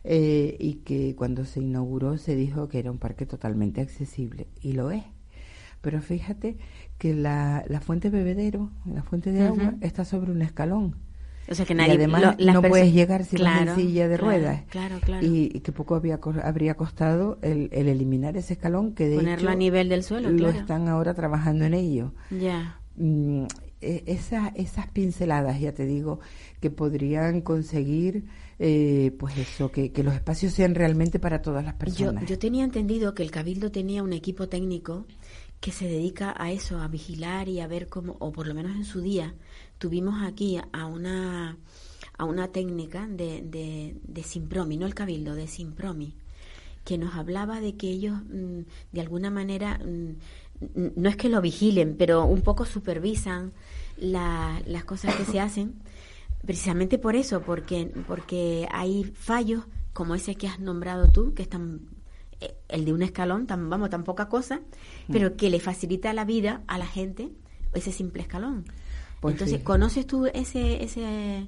[0.04, 4.74] eh, y que cuando se inauguró se dijo que era un parque totalmente accesible y
[4.74, 5.04] lo es.
[5.82, 6.58] Pero fíjate
[6.98, 9.82] que la, la fuente bebedero, la fuente de agua, Ujú.
[9.82, 10.96] está sobre un escalón.
[11.50, 11.94] O sea, que y nadie...
[11.94, 14.64] además lo- las no puedes llegar si vas Claro, en silla de claro, ruedas.
[14.70, 15.26] Claro, claro.
[15.26, 19.16] Y, y que poco había, co- habría costado el, el eliminar ese escalón que de
[19.18, 20.58] Ponerlo hecho a nivel del suelo, lo claro.
[20.60, 22.14] están ahora trabajando en ello.
[22.32, 22.80] Ya.
[22.96, 23.46] Mm,
[23.82, 26.20] e- esa- esas pinceladas, ya te digo,
[26.62, 28.26] que podrían conseguir,
[28.58, 32.26] eh, pues eso, que, que los espacios sean realmente para todas las Yo, personas.
[32.26, 35.06] yo tenía entendido que el Cabildo tenía un equipo técnico
[35.60, 38.76] que se dedica a eso, a vigilar y a ver cómo, o por lo menos
[38.76, 39.36] en su día,
[39.78, 41.58] tuvimos aquí a una,
[42.18, 46.14] a una técnica de, de, de Simpromi, no el Cabildo, de Simpromi,
[46.84, 48.60] que nos hablaba de que ellos, mm,
[48.92, 53.52] de alguna manera, mm, no es que lo vigilen, pero un poco supervisan
[53.98, 55.74] la- las cosas que se hacen,
[56.46, 61.82] precisamente por eso, porque, porque hay fallos como ese que has nombrado tú, que están
[62.42, 64.58] eh, el de un escalón, tan, vamos, tan poca cosa,
[65.08, 65.12] Mm.
[65.14, 67.32] pero que le facilita la vida a la gente
[67.74, 68.66] ese simple escalón.
[69.26, 69.64] Pues Entonces, sí.
[69.64, 70.84] ¿conoces tú ese...
[70.84, 71.48] ese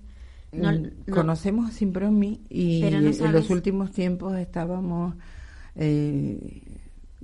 [0.51, 1.13] no- Mm, no.
[1.13, 2.87] Conocemos a Simpromi y no
[3.25, 5.15] en los últimos tiempos estábamos
[5.75, 6.61] eh,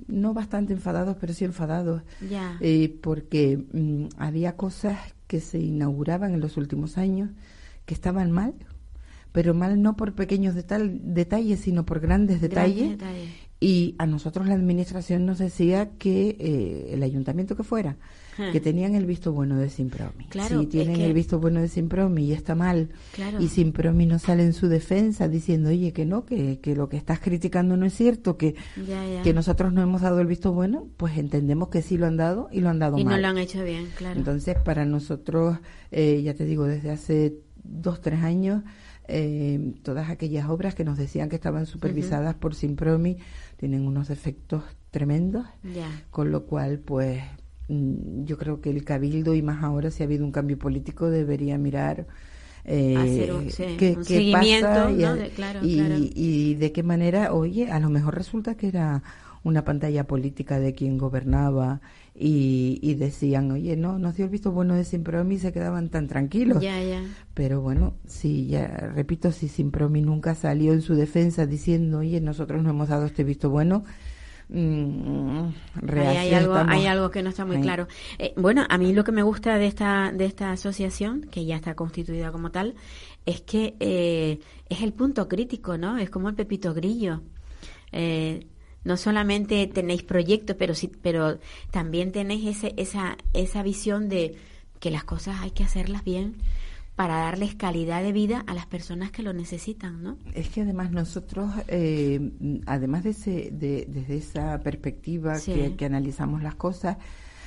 [0.06, 2.58] no bastante enfadados, pero sí enfadados, Ya.
[2.60, 7.30] eh, porque mm, había cosas que se inauguraban en los últimos años
[7.86, 8.54] que estaban mal,
[9.32, 12.76] pero mal no por pequeños detal- detalles, sino por grandes detalles.
[12.76, 13.28] Grandes detalles.
[13.64, 17.96] Y a nosotros la administración nos decía que eh, el ayuntamiento que fuera,
[18.36, 18.50] Ja.
[18.52, 20.26] que tenían el visto bueno de Simpromi.
[20.28, 23.40] Claro, si es tienen que- el visto bueno de Simpromi y está mal, Claro.
[23.40, 26.96] y Simpromi no sale en su defensa diciendo, oye, que no, que, que lo que
[26.98, 28.54] estás criticando no es cierto, que,
[28.86, 29.22] Ya, ya.
[29.22, 32.48] que nosotros no hemos dado el visto bueno, pues entendemos que sí lo han dado
[32.52, 33.14] y lo han dado y mal.
[33.14, 34.18] no lo han hecho bien, claro.
[34.18, 35.58] Entonces, para nosotros,
[35.92, 38.62] eh, ya te digo, desde hace dos, tres años,
[39.08, 43.18] eh, todas aquellas obras que nos decían que estaban supervisadas por Simpromi
[43.56, 45.46] tienen unos defectos tremendos,
[46.10, 47.22] con lo cual, pues,
[47.68, 51.10] mm, yo creo que el Cabildo, y más ahora si ha habido un cambio político,
[51.10, 52.06] debería mirar.
[52.66, 55.08] eh, Hacer un- sí, qué, un qué seguimiento, pasa y, ¿no?
[55.08, 55.94] a- De- claro, y- claro.
[56.14, 59.02] y de qué manera, oye, a lo mejor resulta que era
[59.44, 61.80] una pantalla política de quien gobernaba
[62.14, 65.90] y, y decían, oye, no, nos dio el visto bueno de Simpromi y se quedaban
[65.90, 66.62] tan tranquilos.
[66.62, 67.02] Ya, ya.
[67.34, 72.62] Pero bueno, sí, ya repito, si Simpromi nunca salió en su defensa diciendo, oye, nosotros
[72.62, 73.84] no hemos dado este visto bueno,
[74.48, 76.74] mm, reacios hay algo, estamos.
[76.74, 77.86] hay algo que no está muy claro.
[78.18, 81.56] Eh, bueno, a mí lo que me gusta de esta, de esta asociación, que ya
[81.56, 82.76] está constituida como tal,
[83.26, 85.98] es que eh, es el punto crítico, ¿no?
[85.98, 87.20] Es como el pepito grillo.
[87.92, 88.46] Eh,
[88.84, 91.38] no solamente tenéis proyectos, pero sí, pero
[91.70, 94.36] también tenéis ese, esa, esa visión de
[94.80, 96.36] que las cosas hay que hacerlas bien
[96.94, 100.16] para darles calidad de vida a las personas que lo necesitan, ¿no?
[100.32, 102.30] Es que además nosotros, eh,
[102.66, 105.52] además de ese, de, desde esa perspectiva Sí.
[105.54, 106.98] que, que analizamos las cosas,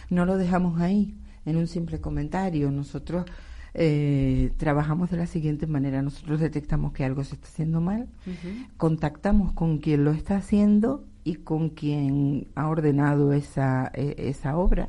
[0.10, 2.72] no lo dejamos ahí en un simple comentario.
[2.72, 3.26] Nosotros
[3.74, 6.02] eh, trabajamos de la siguiente manera.
[6.02, 8.10] Nosotros detectamos que algo se está haciendo mal,
[8.76, 14.88] contactamos con quien lo está haciendo y con quien ha ordenado esa, eh, esa obra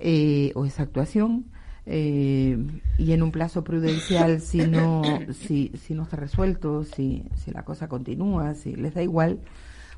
[0.00, 1.44] eh, o esa actuación
[1.84, 2.56] eh,
[2.96, 5.02] y en un plazo prudencial si no
[5.34, 9.40] si, si no está resuelto si, si la cosa continúa si les da igual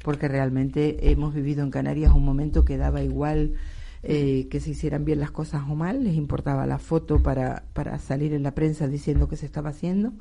[0.03, 3.55] porque realmente hemos vivido en Canarias un momento que daba igual
[4.03, 8.01] eh, que se hicieran bien las cosas o mal les importaba la foto para, para
[8.01, 10.13] salir en la prensa diciendo que se estaba haciendo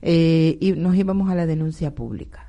[0.00, 2.47] eh, y nos íbamos a la denuncia pública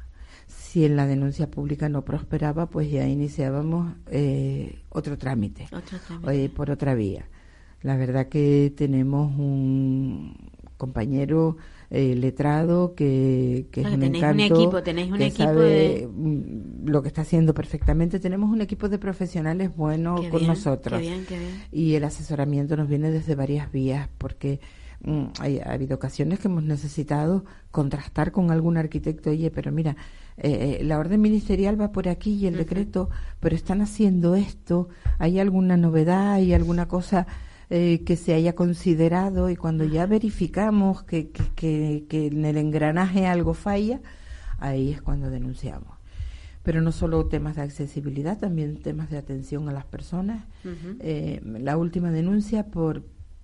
[0.70, 6.46] si en la denuncia pública no prosperaba, pues ya iniciábamos eh, otro trámite, Otro trámite.
[6.46, 7.26] eh, por otra vía.
[7.82, 10.36] La verdad que tenemos un
[10.78, 11.58] compañero
[11.90, 15.44] eh, letrado que, que Ah, es un tenéis un encanto, equipo, tenéis un que equipo
[15.44, 18.20] sabe de- mm, lo que está haciendo perfectamente.
[18.20, 21.64] Tenemos un equipo de profesionales bueno Qué con bien, nosotros Qué bien, qué bien.
[21.72, 24.60] y el asesoramiento nos viene desde varias vías porque
[25.40, 29.96] hay, ha habido ocasiones que hemos necesitado contrastar con algún arquitecto oye pero mira
[30.38, 33.10] eh, eh, la orden ministerial va por aquí y el decreto
[33.40, 37.28] pero están haciendo esto hay alguna novedad hay alguna cosa
[37.72, 42.58] eh, que se haya considerado y cuando ya verificamos que, que, que, que en el
[42.58, 44.02] engranaje algo falla,
[44.58, 45.96] ahí es cuando denunciamos.
[46.64, 50.46] Pero no solo temas de accesibilidad, también temas de atención a las personas.
[51.00, 53.04] eh, la última denuncia, por,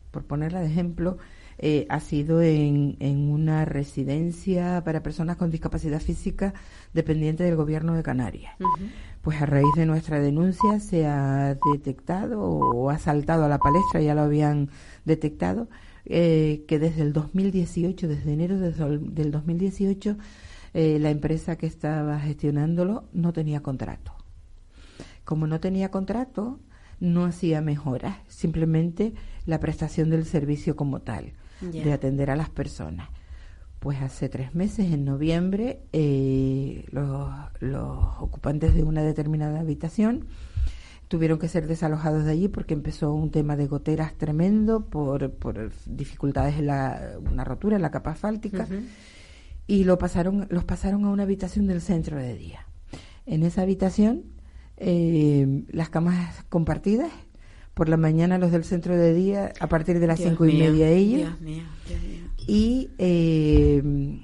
[0.10, 1.20] por ponerla de ejemplo,
[1.58, 6.54] eh, ha sido en, en una residencia para personas con discapacidad física
[6.94, 8.54] dependiente del gobierno de Canarias.
[9.22, 14.02] Pues a raíz de nuestra denuncia se ha detectado o ha saltado a la palestra,
[14.02, 14.70] ya lo habían
[15.06, 15.68] detectado,
[16.06, 20.18] eh, que desde el 2018, desde enero de- del 2018,
[20.74, 24.12] eh, la empresa que estaba gestionándolo no tenía contrato.
[25.24, 26.60] Como no tenía contrato,
[27.00, 29.14] no hacía mejoras, simplemente
[29.46, 33.10] la prestación del servicio como tal, De atender a las personas.
[33.80, 40.26] Pues hace tres meses, en noviembre, eh, los, los ocupantes de una determinada habitación
[41.08, 45.72] tuvieron que ser desalojados de allí porque empezó un tema de goteras tremendo por, por
[45.86, 48.68] dificultades en la, una rotura en la capa asfáltica
[49.68, 52.68] y lo pasaron, los pasaron a una habitación del centro de día.
[53.26, 54.24] En esa habitación,
[54.78, 57.12] eh, las camas compartidas,
[57.76, 60.58] por la mañana los del centro de día, a partir de las Dios cinco y
[60.58, 62.22] media ellos, Dios mío, Dios mío.
[62.48, 64.20] y eh,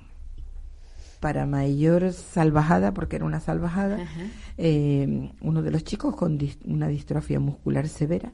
[1.20, 3.98] para mayor salvajada, porque era una salvajada,
[4.58, 8.32] eh, uno de los chicos con dis- una distrofia muscular severa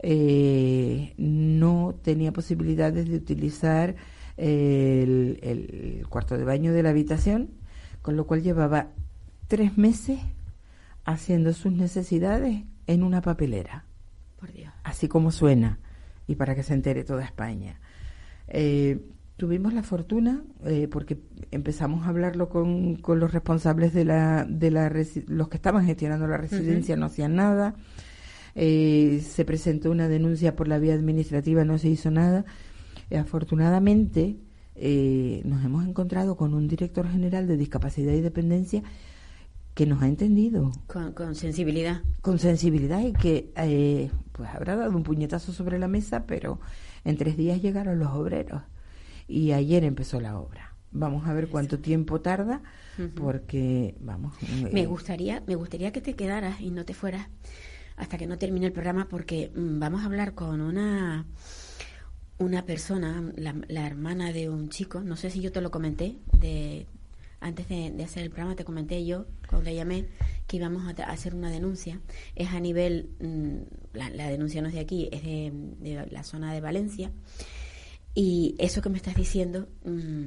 [0.00, 3.96] eh, no tenía posibilidades de utilizar
[4.36, 7.50] el, el cuarto de baño de la habitación,
[8.02, 8.88] con lo cual llevaba
[9.48, 10.20] tres meses
[11.04, 13.84] haciendo sus necesidades en una papelera
[14.38, 14.72] Por Dios.
[14.84, 15.78] así como suena,
[16.26, 17.80] y para que se entere toda España.
[18.46, 19.00] Eh,
[19.36, 21.18] tuvimos la fortuna, eh, porque
[21.50, 24.92] empezamos a hablarlo con, con los responsables de la, de la
[25.26, 27.74] los que estaban gestionando la residencia, no hacían nada.
[28.54, 32.44] Eh, se presentó una denuncia por la vía administrativa, no se hizo nada.
[33.10, 34.36] Eh, afortunadamente,
[34.74, 38.82] eh, nos hemos encontrado con un director general de discapacidad y dependencia
[39.78, 42.02] que nos ha entendido Con, con sensibilidad.
[42.20, 46.58] con sensibilidad y que eh, pues habrá dado un puñetazo sobre la mesa, pero
[47.04, 48.60] en tres días llegaron los obreros
[49.28, 50.74] y ayer empezó la obra.
[50.90, 52.60] Vamos a ver cuánto tiempo tarda,
[53.14, 54.34] porque vamos.
[54.72, 57.28] Me eh, gustaría, me gustaría que te quedaras y no te fueras
[57.94, 61.24] hasta que no termine el programa porque mm, vamos a hablar con una
[62.38, 66.18] una persona, la, la hermana de un chico, no sé si yo te lo comenté,
[66.32, 66.86] de
[67.40, 70.06] antes de, de hacer el programa te comenté yo, cuando le llamé,
[70.46, 72.00] que íbamos a, hacer una denuncia.
[72.34, 76.24] Es a nivel, mm, la, la denuncia no es de aquí, es de, de la
[76.24, 77.10] zona de Valencia.
[78.14, 80.24] Y eso que me estás diciendo, mm,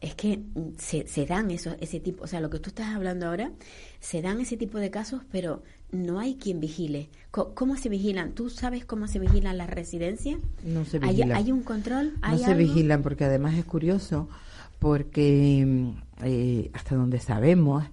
[0.00, 2.88] es que mm, se, se dan esos, ese tipo, o sea, lo que tú estás
[2.88, 3.52] hablando ahora,
[4.00, 7.10] se dan ese tipo de casos, pero no hay quien vigile.
[7.30, 8.32] Co- ¿Cómo se vigilan?
[8.32, 10.38] ¿Tú sabes cómo se vigilan las residencias?
[10.64, 11.36] no se ¿Hay, vigilan.
[11.36, 12.14] hay un control?
[12.14, 14.28] no ¿Hay se vigilan porque además es curioso
[14.82, 15.90] porque mm,
[16.24, 17.84] eh, hasta donde sabemos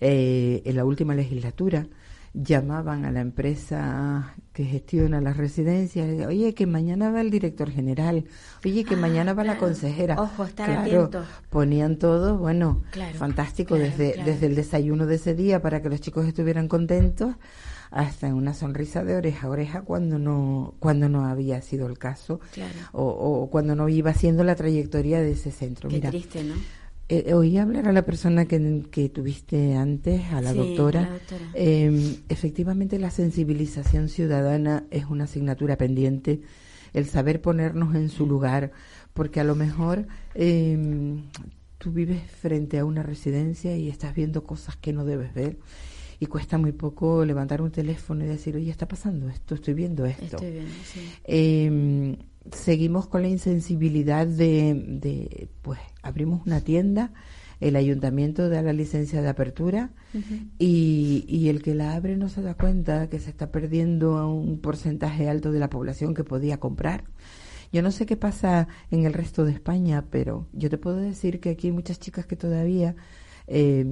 [0.00, 1.86] eh, en la última legislatura
[2.34, 8.26] llamaban a la empresa que gestiona las residencias oye que mañana va el director general
[8.64, 9.66] oye que Ah, mañana va la claro.
[9.66, 11.26] consejera Ojo, estar claro atentos.
[11.50, 16.00] ponían todo bueno Claro, fantástico desde desde el desayuno de ese día para que los
[16.00, 17.34] chicos estuvieran contentos
[17.96, 22.40] hasta una sonrisa de oreja a oreja cuando no cuando no había sido el caso
[22.52, 22.74] Claro.
[22.92, 25.88] o, o cuando no iba siendo la trayectoria de ese centro.
[25.88, 26.54] Qué Mira, triste, ¿no?
[27.08, 31.02] eh, oí hablar a la persona que, que tuviste antes, a la Sí, doctora.
[31.02, 31.42] la doctora.
[31.54, 36.40] Eh, efectivamente, la sensibilización ciudadana es una asignatura pendiente,
[36.92, 38.72] el saber ponernos en su lugar,
[39.14, 41.16] porque a lo mejor eh,
[41.78, 45.58] tú vives frente a una residencia y estás viendo cosas que no debes ver.
[46.18, 50.06] Y cuesta muy poco levantar un teléfono y decir, oye, está pasando esto, estoy viendo
[50.06, 50.36] esto.
[50.36, 51.00] Estoy bien, sí.
[51.24, 52.16] Eh,
[52.52, 57.12] seguimos con la insensibilidad de, de, pues, abrimos una tienda,
[57.60, 59.90] el ayuntamiento da la licencia de apertura
[60.58, 64.26] y, y el que la abre no se da cuenta que se está perdiendo a
[64.26, 67.04] un porcentaje alto de la población que podía comprar.
[67.72, 71.40] Yo no sé qué pasa en el resto de España, pero yo te puedo decir
[71.40, 72.94] que aquí hay muchas chicas que todavía
[73.48, 73.84] eh,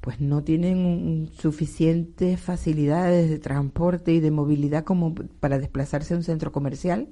[0.00, 6.16] pues no tienen un- suficientes facilidades de transporte y de movilidad como para desplazarse a
[6.16, 7.08] un centro comercial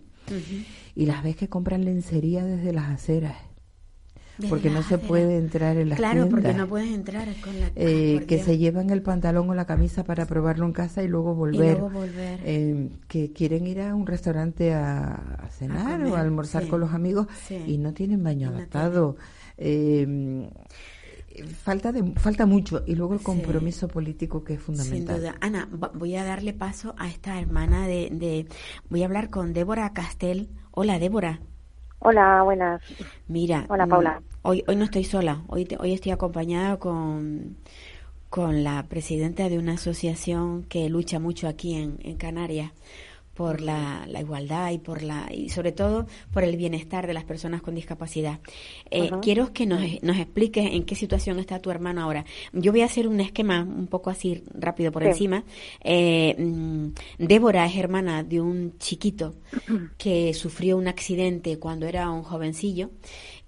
[0.96, 3.36] y las ves que compran lencería desde las aceras
[4.38, 7.70] Desde porque no se puede entrar en las Claro, porque no puedes entrar con la...
[7.76, 11.32] Eh, que se llevan el pantalón o la camisa para probarlo en casa y luego
[11.32, 11.78] Y volver.
[11.78, 12.40] luego volver.
[12.44, 16.68] Eh, que quieren ir a un restaurante a, a cenar comer, o a almorzar sí.
[16.70, 17.58] con los amigos Sí.
[17.66, 19.16] y no tienen baño Y no adaptado.
[19.58, 20.48] Eh,
[21.42, 25.16] falta de, falta mucho y luego el compromiso político que es fundamental.
[25.16, 25.34] Sin duda.
[25.40, 28.46] Ana, voy a darle paso a esta hermana de, de
[28.88, 30.48] voy a hablar con Débora Castel.
[30.70, 31.40] Hola, Débora.
[31.98, 32.82] Hola, buenas.
[33.28, 33.66] Mira.
[33.68, 34.20] Hola, Paula.
[34.20, 35.42] Mm, hoy, hoy no estoy sola.
[35.46, 37.56] Hoy, hoy estoy acompañada con,
[38.28, 42.72] con la presidenta de una asociación que lucha mucho aquí en, en Canarias
[43.34, 47.24] por la, la, igualdad y por la y sobre todo por el bienestar de las
[47.24, 48.40] personas con discapacidad.
[48.90, 52.24] Eh, Quiero que nos, nos expliques en qué situación está tu hermano ahora.
[52.52, 55.44] Yo voy a hacer un esquema un poco así rápido por encima.
[55.82, 59.34] Eh, mm, Débora es hermana de un chiquito
[59.98, 62.90] que sufrió un accidente cuando era un jovencillo.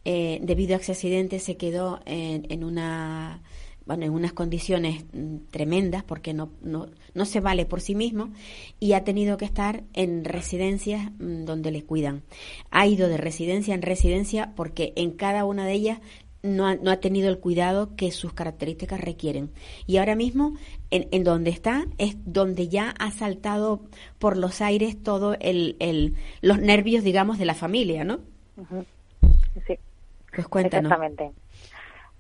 [0.05, 3.43] Eh, debido a ese accidente se quedó en, en una
[3.87, 8.31] bueno, en unas condiciones mm, tremendas porque no, no, no se vale por sí mismo
[8.81, 12.23] y ha tenido que estar en residencias mm, donde le cuidan.
[12.71, 16.01] Ha ido de residencia en residencia porque en cada una de ellas
[16.43, 19.51] no ha, no ha tenido el cuidado que sus características requieren.
[19.87, 20.57] Y ahora mismo,
[20.91, 23.83] en, en donde está, es donde ya ha saltado
[24.19, 28.21] por los aires todo el, el los nervios, digamos, de la familia, ¿no?
[29.67, 29.79] Sí.
[30.35, 30.93] Pues cuéntanos.
[30.93, 31.46] Exactamente.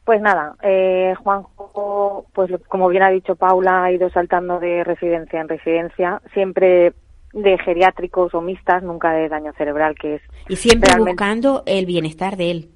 [0.06, 5.40] Pues nada, eh, Juanjo, pues como bien ha dicho Paula, ha ido saltando de residencia
[5.40, 6.92] en residencia, siempre
[7.32, 10.22] de geriátricos o mixtas, nunca de daño cerebral, que es.
[10.48, 12.70] Y siempre buscando el bienestar de él.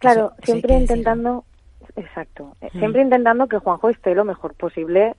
[0.00, 1.44] Claro, eso, siempre intentando,
[1.94, 2.78] exacto, mm.
[2.80, 5.14] siempre intentando que Juanjo esté lo mejor posible,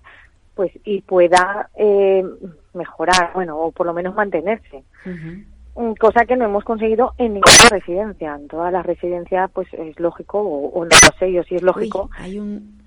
[0.55, 2.26] pues y pueda eh,
[2.74, 4.84] mejorar, bueno, o por lo menos mantenerse.
[5.05, 5.53] Uh
[5.99, 8.36] cosa que no hemos conseguido en ninguna residencia.
[8.36, 12.09] En todas las residencias, pues es lógico, o, no lo sé yo si es lógico.
[12.17, 12.82] hay un...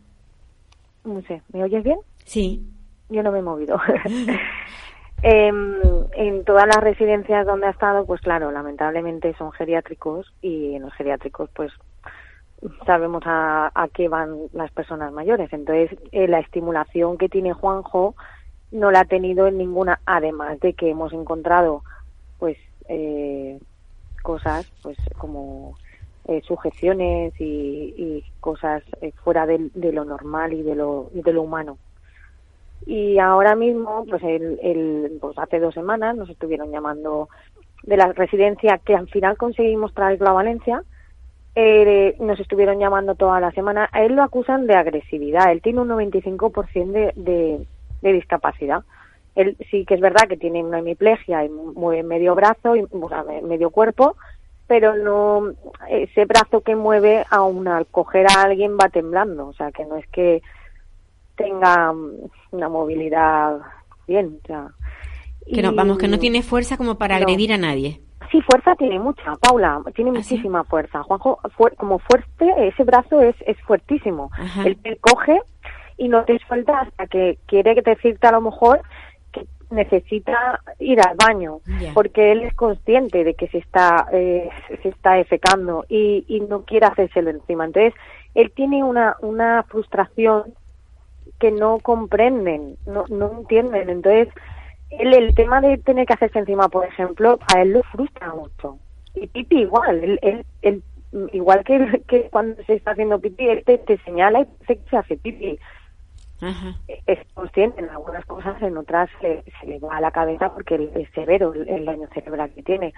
[1.05, 1.99] No sé, ¿me oyes bien?
[2.25, 2.63] Sí.
[3.09, 3.81] Yo no me he movido.
[5.23, 5.53] eh,
[6.17, 10.95] en todas las residencias donde ha estado, pues claro, lamentablemente son geriátricos y en los
[10.95, 11.73] geriátricos, pues
[12.87, 15.53] sabemos a, a qué van las personas mayores.
[15.53, 18.15] Entonces, eh, la estimulación que tiene Juanjo
[18.73, 21.83] no la ha tenido en ninguna, además de que hemos encontrado
[22.89, 23.59] eh,
[24.23, 25.77] cosas pues como
[26.29, 31.79] eh, sujeciones y, cosas eh, fuera de, lo normal y de lo, de lo humano.
[32.85, 37.29] Y ahora mismo, pues, el, pues hace dos semanas nos estuvieron llamando
[37.85, 40.83] de la residencia que al final conseguimos traerlo a Valencia.
[41.55, 43.89] Eh, nos estuvieron llamando toda la semana.
[43.93, 45.53] A él lo acusan de agresividad.
[45.53, 47.67] Él tiene un 95% de, de,
[48.03, 48.83] de discapacidad.
[49.37, 52.85] Él sí que es verdad que tiene una hemiplegia y mueve medio brazo y
[53.43, 54.17] medio cuerpo,
[54.67, 55.53] pero no
[55.89, 59.97] ese brazo que mueve aún al coger a alguien va temblando, o sea que no
[59.97, 60.43] es que
[61.37, 61.95] tenga
[62.51, 63.59] una movilidad
[64.09, 64.71] bien, o sea,
[65.53, 68.01] que no, vamos, que no tiene fuerza como para agredir a nadie.
[68.31, 71.03] Sí, fuerza tiene mucha, Paula, tiene ¿Ah, muchísima fuerza.
[71.05, 71.39] Juanjo,
[71.77, 74.31] como fuerte, ese brazo es, es fuertísimo.
[74.65, 75.41] Él te coge
[75.97, 78.81] y no te suelta hasta que quiere decirte a lo mejor
[79.71, 81.61] necesita ir al baño
[81.95, 84.49] porque él es consciente de que se está eh,
[84.83, 87.65] se está efecando y, y no quiere hacérselo encima.
[87.65, 87.95] Entonces
[88.35, 90.55] él tiene una una frustración
[91.39, 93.91] que no comprenden no no entienden.
[93.91, 94.29] Entonces
[94.91, 98.79] él el tema de tener que hacerse encima por ejemplo a él lo frustra mucho.
[99.15, 100.83] Y Pipi igual él, él,
[101.33, 105.17] igual que, que cuando se está haciendo pipí él te, te señala y se hace
[107.07, 111.09] es consciente en algunas cosas, en otras se, le va a la cabeza porque es
[111.11, 112.95] severo el, daño cerebral que tiene.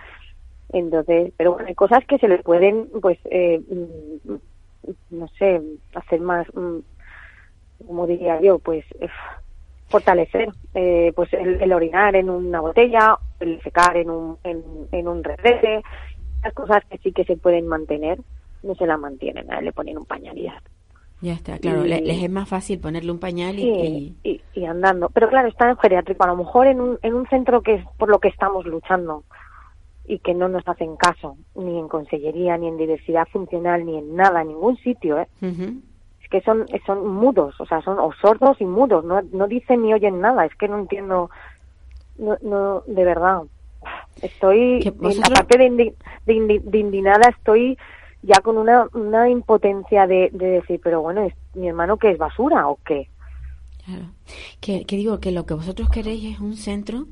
[0.70, 4.34] Entonces, pero bueno, hay cosas que se le pueden, pues, eh, mm,
[5.10, 5.62] no sé,
[5.94, 6.78] hacer más, mm,
[7.86, 8.84] como diría yo, pues,
[9.88, 15.82] fortalecer, eh, pues el, orinar en una botella, el secar en un, en, un retrete,
[16.42, 18.18] las cosas que sí que se pueden mantener,
[18.62, 20.36] no se las mantienen, le ponen un pañal
[21.20, 25.08] ya está, claro, les es más fácil ponerle un pañal y, y, andando.
[25.08, 27.84] Pero claro, está en geriátrico, a lo mejor en un, en un centro que es
[27.96, 29.24] por lo que estamos luchando
[30.06, 34.14] y que no nos hacen caso, ni en consellería, ni en diversidad funcional, ni en
[34.14, 35.28] nada, en ningún sitio, ¿eh?
[35.42, 39.82] Es que son, son mudos, o sea, son o sordos y mudos, no, no dicen
[39.82, 41.30] ni oyen nada, es que no entiendo,
[42.16, 43.42] no, no de verdad.
[44.22, 44.92] Estoy,
[45.24, 45.94] aparte de,
[46.26, 47.76] de, de indignada, estoy
[48.22, 52.18] ya con una, una impotencia de, de decir, pero bueno, ¿es mi hermano que es
[52.18, 53.08] basura o qué?
[53.84, 54.04] Claro.
[54.60, 57.06] Que, que, digo que lo que vosotros queréis es un centro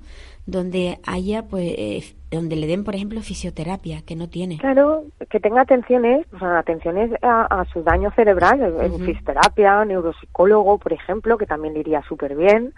[0.47, 4.59] donde haya, pues, eh, donde le den, por ejemplo, fisioterapia, que no tiene.
[4.59, 10.93] Claro, que tenga atenciones, o sea, atenciones a, su daño cerebral, uh fisioterapia, neuropsicólogo, por
[10.93, 12.75] ejemplo, que también le iría súper bien,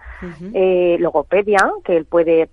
[0.54, 2.48] eh, logopedia, que él puede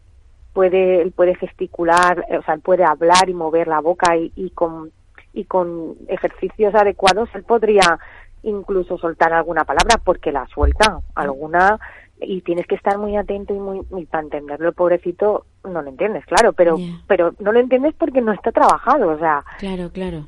[0.51, 4.49] puede él puede gesticular, o sea, él puede hablar y mover la boca y, y
[4.51, 4.91] con
[5.35, 7.99] y con ejercicios adecuados él podría
[8.41, 11.79] incluso soltar alguna palabra porque la suelta, alguna
[12.21, 16.25] y tienes que estar muy atento y muy, para entenderlo el pobrecito no lo entiendes
[16.25, 16.77] claro pero
[17.07, 19.43] pero no lo entiendes porque no está trabajado o sea.
[19.59, 20.27] Claro claro.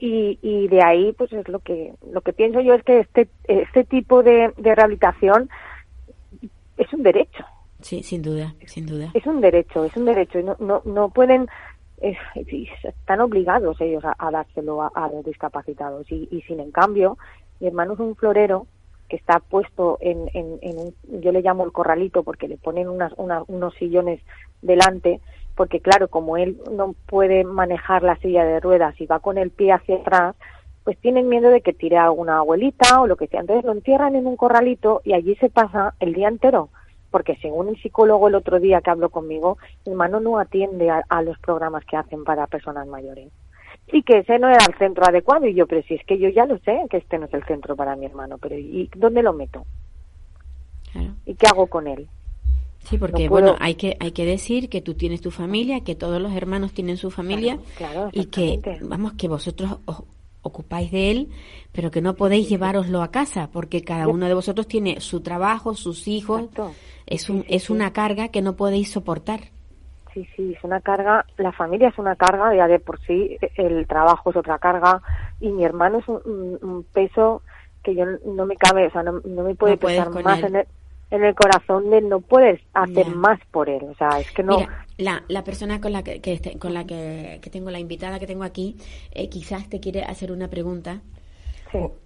[0.00, 3.28] Y, y de ahí pues es lo que lo que pienso yo es que este
[3.44, 5.50] este tipo de, de rehabilitación
[6.78, 7.44] es un derecho.
[7.80, 9.10] Sí sin duda sin duda.
[9.12, 11.48] Es un derecho es un derecho y no no, no pueden
[12.02, 17.16] están obligados ellos a, dárselo a, los discapacitados y, sin en cambio
[17.60, 18.66] mi hermano es un florero
[19.08, 23.74] que está puesto en, un, yo le llamo el corralito porque le ponen unas, unos
[23.74, 24.20] sillones
[24.62, 25.20] delante,
[25.54, 29.50] porque claro, como él no puede manejar la silla de ruedas y va con el
[29.50, 30.34] pie hacia atrás,
[30.82, 33.40] pues tienen miedo de que tire a alguna abuelita o lo que sea.
[33.40, 36.70] Entonces lo encierran en un corralito y allí se pasa el día entero,
[37.12, 41.22] porque según el psicólogo el otro día que habló conmigo, mi hermano no atiende a
[41.22, 43.28] los programas que hacen para personas mayores
[43.92, 45.46] y que ese no era el centro adecuado.
[45.46, 47.44] Y yo, pero si es que yo ya lo sé, que este no es el
[47.44, 49.64] centro para mi hermano, pero ¿y dónde lo meto?
[51.24, 52.08] ¿Y qué hago con él?
[52.80, 56.20] Sí, porque bueno, hay que hay que decir que tú tienes tu familia, que todos
[56.20, 57.58] los hermanos tienen su familia
[58.10, 60.02] y que vamos que vosotros os
[60.42, 61.28] ocupáis de él,
[61.72, 65.74] pero que no podéis llevároslo a casa porque cada uno de vosotros tiene su trabajo,
[65.74, 66.48] sus hijos.
[67.06, 69.40] Es un es una carga que no podéis soportar.
[70.12, 73.86] Sí, sí, es una carga, la familia es una carga, ya de por sí el
[73.86, 75.00] trabajo es otra carga
[75.40, 77.42] y mi hermano es un, peso
[77.82, 80.66] que yo no me cabe, o sea, no, me puede pesar más en el,
[81.12, 84.58] en el, corazón de no poder hacer más por él, o sea, es que no...
[84.58, 88.18] Mira, la, la persona con la que, que con la que, que, tengo, la invitada
[88.18, 88.76] que tengo aquí,
[89.12, 91.00] eh, quizás te quiere hacer una pregunta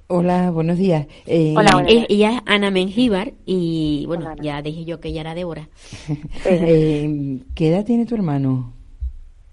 [0.08, 1.06] Hola, buenos días.
[1.26, 5.68] Eh, Hola, ella es Ana Mengíbar y bueno, ya dije yo que ella era Débora.
[6.44, 8.72] eh, ¿Qué edad tiene tu hermano?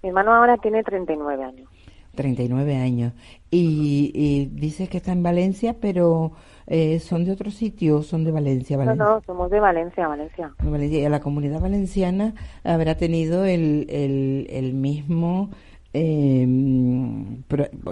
[0.02, 1.68] Mi hermano ahora tiene 39 años.
[2.14, 3.12] 39 años.
[3.50, 6.32] Y, y dices que está en Valencia, pero
[6.66, 9.04] eh, ¿son de otro sitio son de Valencia, Valencia?
[9.04, 10.52] No, no, somos de Valencia, Valencia.
[10.62, 11.06] Valencia.
[11.06, 15.50] Y la comunidad valenciana habrá tenido el, el, el mismo
[15.96, 16.44] eh,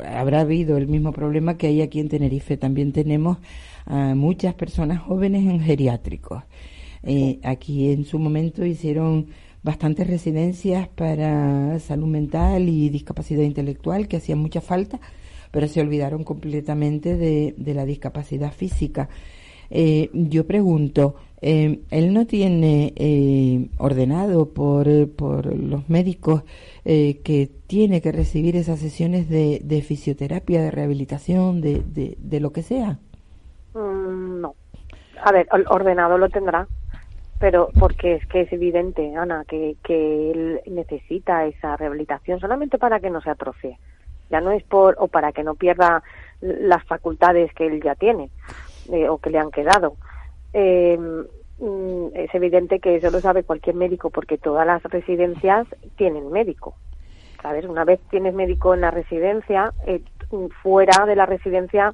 [0.05, 2.57] habrá habido el mismo problema que hay aquí en Tenerife.
[2.57, 3.39] También tenemos
[3.87, 6.43] a muchas personas jóvenes en geriátricos.
[7.05, 9.29] Eh, aquí en su momento hicieron
[9.62, 15.01] bastantes residencias para salud mental y discapacidad intelectual que hacían mucha falta,
[15.53, 19.09] pero se olvidaron completamente de, la discapacidad física.
[19.70, 24.86] Eh, yo pregunto, eh, él no tiene eh, ordenado por,
[25.16, 26.44] por los médicos
[26.84, 32.53] eh, que tiene que recibir esas sesiones de, de fisioterapia, de rehabilitación, de, de, lo
[32.53, 32.98] que sea.
[33.74, 34.55] Mm, no.
[35.24, 36.68] A ver, ordenado lo tendrá,
[37.40, 43.00] pero porque es que es evidente, Ana, que, que él necesita esa rehabilitación solamente para
[43.00, 43.78] que no se atrofie.
[44.31, 46.03] Ya no es por, o para que no pierda
[46.41, 48.31] las facultades que él ya tiene
[49.09, 49.97] o que le han quedado
[50.53, 50.99] eh,
[51.59, 55.66] mm, es evidente que eso lo sabe cualquier médico porque todas las residencias
[55.97, 56.75] tienen médico.
[57.41, 57.64] ¿Sabes?
[57.64, 60.03] Una vez tienes médico en la residencia, eh,
[60.62, 61.93] fuera de la residencia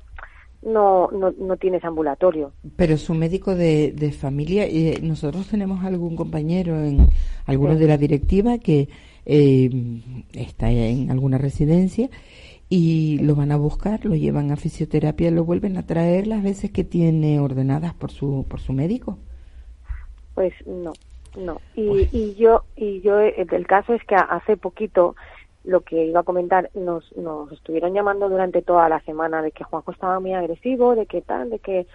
[0.61, 2.53] no, no, no, tienes ambulatorio.
[2.77, 7.09] Pero su médico de, de familia, eh, nosotros tenemos algún compañero en
[7.47, 8.89] algunos de la directiva que
[9.29, 9.71] eh,
[10.33, 12.09] está en alguna residencia
[12.71, 16.71] y lo van a buscar, lo llevan a fisioterapia, lo vuelven a traer las veces
[16.71, 19.19] que tiene ordenadas por su por su médico.
[20.35, 20.95] Pues no,
[21.37, 21.61] no.
[21.77, 25.15] Y, y yo y yo el caso es que hace poquito
[25.65, 29.65] lo que iba a comentar nos nos estuvieron llamando durante toda la semana de que
[29.65, 31.87] Juanjo estaba muy agresivo, de que tal, de que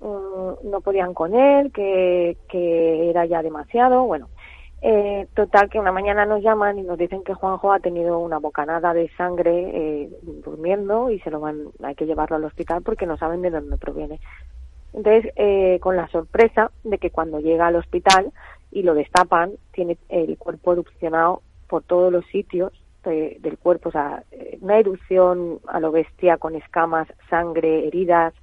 [0.00, 4.28] mm, no podían con él, que que era ya demasiado, bueno.
[4.80, 8.38] Eh, total que una mañana nos llaman y nos dicen que Juanjo ha tenido una
[8.38, 10.10] bocanada de sangre eh,
[10.44, 13.76] durmiendo y se lo van, hay que llevarlo al hospital porque no saben de dónde
[13.76, 14.20] proviene.
[14.92, 18.32] Entonces, eh, con la sorpresa de que cuando llega al hospital
[18.70, 22.72] y lo destapan, tiene el cuerpo erupcionado por todos los sitios
[23.04, 24.22] del cuerpo, o sea,
[24.60, 28.34] una erupción a lo bestia con escamas, sangre, heridas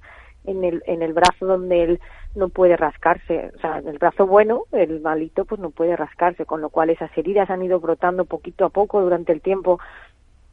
[0.44, 2.00] en el, en el brazo donde él
[2.36, 6.60] no puede rascarse, o sea, el brazo bueno, el malito, pues no puede rascarse, con
[6.60, 9.80] lo cual esas heridas han ido brotando poquito a poco durante el tiempo.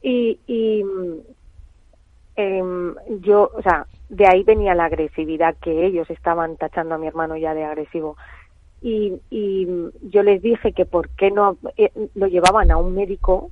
[0.01, 0.83] Y, y
[2.35, 2.63] eh,
[3.21, 7.37] yo, o sea, de ahí venía la agresividad que ellos estaban tachando a mi hermano
[7.37, 8.17] ya de agresivo.
[8.81, 9.67] Y, y
[10.01, 13.51] yo les dije que por qué no eh, lo llevaban a un médico.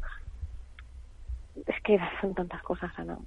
[1.65, 3.17] Es que son tantas cosas, Ana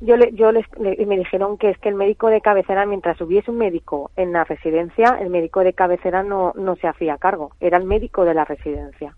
[0.00, 3.50] yo, le, yo les, me dijeron que es que el médico de cabecera, mientras hubiese
[3.50, 7.78] un médico en la residencia, el médico de cabecera no, no se hacía cargo, era
[7.78, 9.14] el médico de la residencia.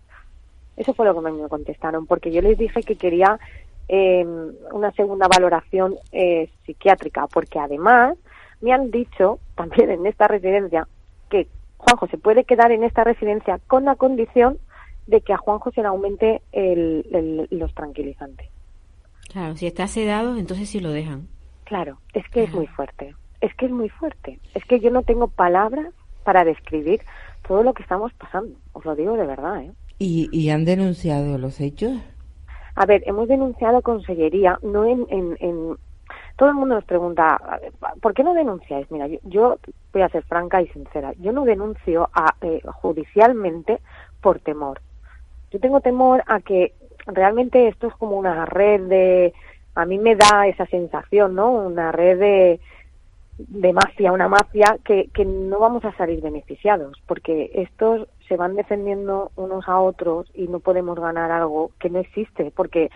[0.77, 3.37] Eso fue lo que me contestaron, porque yo les dije que quería
[3.89, 4.25] eh,
[4.71, 8.17] una segunda valoración eh, psiquiátrica, porque además
[8.61, 10.87] me han dicho también en esta residencia
[11.29, 14.57] que Juanjo se puede quedar en esta residencia con la condición
[15.07, 18.47] de que a Juanjo se le aumente el, los tranquilizantes.
[19.31, 21.27] Claro, si está sedado, entonces sí lo dejan.
[21.65, 23.15] Claro, es que es muy fuerte.
[23.41, 24.39] Es que es muy fuerte.
[24.55, 27.01] Es que yo no tengo palabras para describir
[27.47, 28.57] todo lo que estamos pasando.
[28.73, 29.71] Os lo digo de verdad, ¿eh?
[29.99, 31.93] ¿Y, y han denunciado los hechos?
[32.75, 35.77] A ver, hemos denunciado consellería, no en, en,
[36.37, 37.37] todo el mundo nos pregunta,
[38.01, 38.89] ¿por qué no denunciáis?
[38.89, 39.57] Mira, yo,
[39.91, 41.13] voy a ser franca y sincera.
[41.19, 43.81] Yo no denuncio a, eh, judicialmente
[44.21, 44.79] por temor.
[45.51, 46.73] Yo tengo temor a que
[47.13, 49.33] realmente esto es como una red de,
[49.75, 51.51] a mí me da esa sensación, ¿no?
[51.51, 52.59] Una red de,
[53.37, 58.55] de mafia, una mafia que, que no vamos a salir beneficiados, porque estos se van
[58.55, 62.91] defendiendo unos a otros y no podemos ganar algo que no existe, porque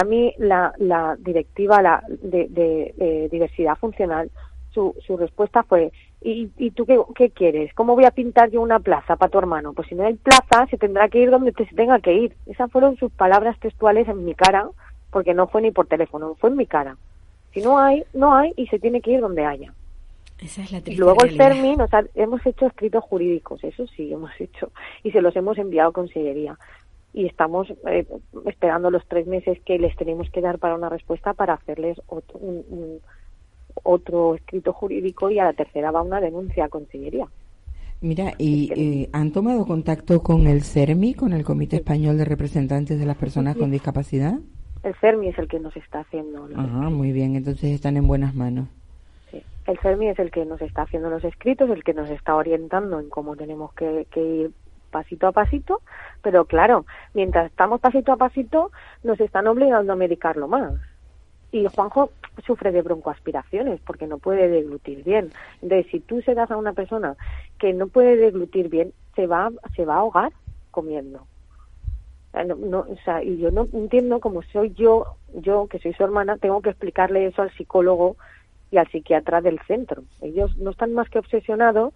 [0.00, 4.30] a mí la, la directiva la de, de, diversidad funcional,
[4.70, 7.72] su, su respuesta fue, ¿y, y tú qué, qué, quieres?
[7.74, 9.72] ¿Cómo voy a pintar yo una plaza para tu hermano?
[9.72, 12.36] Pues si no hay plaza, se tendrá que ir donde se tenga que ir.
[12.46, 14.68] Esas fueron sus palabras textuales en mi cara,
[15.10, 16.96] porque no fue ni por teléfono, fue en mi cara.
[17.52, 19.72] Si no hay, no hay y se tiene que ir donde haya.
[20.40, 24.30] Esa es la y luego el CERMI nos hemos hecho escritos jurídicos, eso sí hemos
[24.40, 24.70] hecho,
[25.02, 26.56] y se los hemos enviado a Consellería.
[27.12, 28.06] Y estamos eh,
[28.46, 32.38] esperando los tres meses que les tenemos que dar para una respuesta para hacerles otro,
[32.38, 33.00] un,
[33.82, 37.26] otro escrito jurídico y a la tercera va una denuncia a Consellería.
[38.00, 42.98] Mira, ¿y eh, han tomado contacto con el CERMI, con el Comité Español de Representantes
[42.98, 44.38] de las Personas con Discapacidad?
[44.84, 46.48] El CERMI es el que nos está haciendo.
[46.54, 48.68] Ajá, muy bien, entonces están en buenas manos.
[49.66, 53.00] El CERMI es el que nos está haciendo los escritos, el que nos está orientando
[53.00, 54.52] en cómo tenemos que, ir
[54.90, 55.82] pasito a pasito,
[56.22, 58.70] pero claro, mientras estamos pasito a pasito,
[59.02, 60.72] nos están obligando a medicarlo más.
[61.50, 62.10] Y Juanjo
[62.44, 65.30] sufre de broncoaspiraciones porque no puede deglutir bien.
[65.62, 67.16] Entonces, si tú se das a una persona
[67.58, 70.32] que no puede deglutir bien, se va, se va a ahogar
[70.70, 71.26] comiendo.
[72.44, 76.36] No, o sea, y yo no entiendo cómo soy yo, yo que soy su hermana,
[76.36, 78.16] tengo que explicarle eso al psicólogo
[78.70, 80.04] y al psiquiatra del centro.
[80.20, 81.94] Ellos no están más que obsesionados.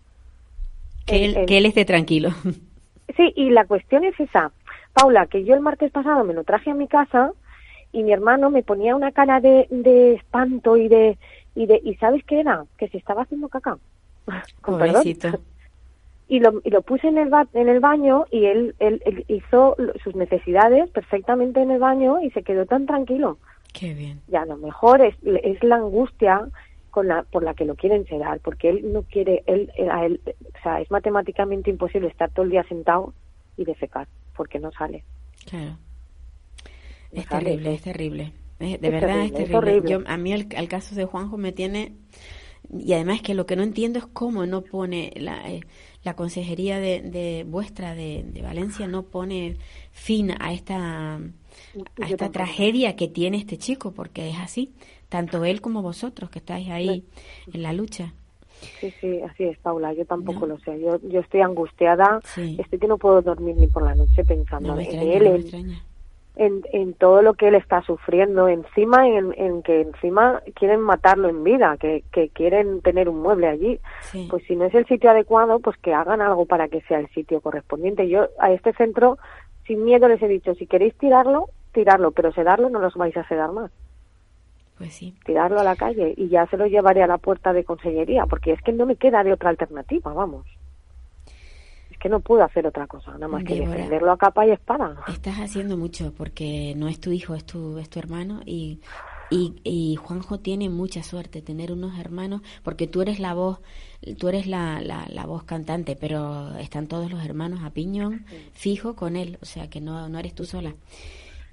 [1.07, 2.31] Que, él, que él esté tranquilo.
[3.17, 4.53] Sí, y la cuestión es esa.
[4.95, 7.33] Paula, que yo el martes pasado me lo traje a mi casa
[7.93, 11.19] y mi hermano me ponía una cara de, de espanto y de,
[11.55, 12.65] y de y ¿sabes qué era?
[12.79, 13.79] Que se estaba haciendo caca.
[14.61, 14.81] Con
[16.29, 19.77] Y lo, y lo puse en el, en el baño y él, él, él, hizo
[20.03, 23.39] sus necesidades perfectamente en el baño y se quedó tan tranquilo.
[23.75, 24.21] Qué bien.
[24.31, 26.49] Y a lo mejor es, es la angustia
[26.91, 30.21] con la, por la que lo quieren sedar, porque él no quiere, él, a él,
[30.27, 33.15] o sea, es matemáticamente imposible estar todo el día sentado
[33.57, 35.03] y defecar, porque no sale.
[35.49, 35.77] Claro.
[37.13, 38.33] Es terrible, es terrible.
[38.59, 39.83] de verdad es terrible.
[39.89, 41.93] Yo, a mí el, caso de Juanjo me tiene
[42.73, 45.61] y además que lo que no entiendo es cómo no pone la, eh,
[46.05, 49.57] la consejería de, de vuestra de, de, Valencia no pone
[49.91, 51.21] fin a esta
[52.01, 54.73] a esta tragedia que tiene este chico, porque es así,
[55.09, 57.05] tanto él como vosotros que estáis ahí
[57.53, 58.15] en la lucha.
[58.81, 59.93] Sí, sí, así es, Paula.
[59.93, 60.81] Yo tampoco lo sé.
[60.81, 62.21] Yo, yo estoy angustiada.
[62.37, 65.83] Estoy que no puedo dormir ni por la noche pensando en él,
[66.37, 68.49] en, en, todo lo que él está sufriendo.
[68.49, 73.49] Encima, en, en que encima quieren matarlo en vida, que, que quieren tener un mueble
[73.49, 73.81] allí.
[74.31, 77.09] Pues si no es el sitio adecuado, pues que hagan algo para que sea el
[77.11, 78.09] sitio correspondiente.
[78.09, 79.19] Yo a este centro
[79.67, 83.27] sin miedo les he dicho, si queréis tirarlo, tirarlo, pero sedarlo no los vais a
[83.29, 83.71] sedar más.
[84.79, 85.15] Pues sí.
[85.25, 88.53] Tirarlo a la calle y ya se lo llevaré a la puerta de consellería, porque
[88.53, 90.47] es que no me queda de otra alternativa, vamos.
[92.03, 94.97] Que no puedo hacer otra cosa, nada más que defenderlo a capa y espada.
[95.07, 98.81] Estás haciendo mucho porque no es tu hijo, es tu, es tu hermano y
[99.33, 103.61] y, y, Juanjo tiene mucha suerte tener unos hermanos, porque tú eres la voz,
[104.19, 109.17] tú eres la, la, voz cantante, pero están todos los hermanos a piñón fijo con
[109.17, 110.75] él, o sea que no, no eres tú sola.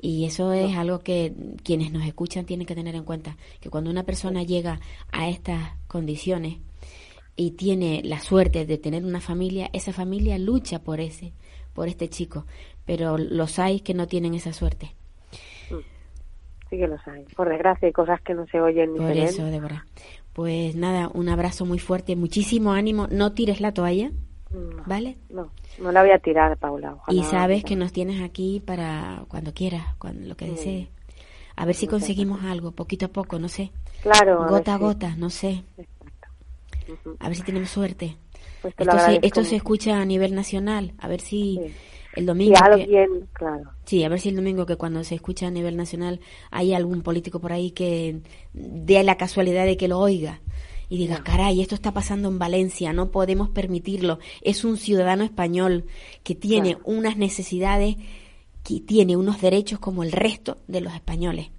[0.02, 1.34] Y eso es algo que
[1.64, 4.82] quienes nos escuchan tienen que tener en cuenta, que cuando una persona llega
[5.14, 6.58] a estas condiciones
[7.40, 11.34] y tiene la suerte de tener una familia, esa familia lucha por ese,
[11.74, 12.46] por este chico,
[12.86, 14.94] pero los hay que no tienen esa suerte
[16.70, 17.26] sí que los hay.
[17.36, 19.86] Por desgracia hay cosas que no se oyen ni Por eso, Débora.
[20.34, 23.08] Pues nada, un abrazo muy fuerte, muchísimo ánimo.
[23.10, 24.12] No tires la toalla,
[24.86, 25.18] ¿vale?
[25.30, 26.98] No, no la voy a tirar, Paula.
[27.08, 30.88] y sabes que nos tienes aquí para cuando quieras, cuando lo que desees.
[31.56, 33.72] A ver si conseguimos algo, poquito a poco, no sé.
[34.02, 34.48] Claro.
[34.48, 35.64] Gota a, gota, no sé.
[37.20, 38.18] A ver si tenemos suerte.
[38.62, 41.60] Pues esto, se, esto se, escucha a nivel nacional, a ver si
[42.16, 42.56] el domingo.
[42.58, 43.72] Sí, que- bien, claro.
[43.86, 46.20] Sí, a ver si el domingo que cuando se escucha a nivel nacional
[46.52, 48.20] hay algún político por ahí que
[48.54, 50.42] dé la casualidad de que lo oiga
[50.90, 54.20] y diga, caray, esto está pasando en Valencia, no podemos permitirlo.
[54.42, 55.86] Es un ciudadano español
[56.24, 56.84] que tiene Claro.
[56.86, 57.96] unas necesidades,
[58.64, 61.50] que tiene unos derechos como el resto de los españoles.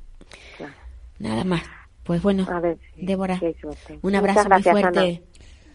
[0.58, 0.74] claro.
[1.18, 1.62] Nada más.
[2.10, 3.40] Pues bueno, A ver Débora,
[4.02, 4.98] un abrazo gracias, muy fuerte.
[4.98, 5.20] Ana.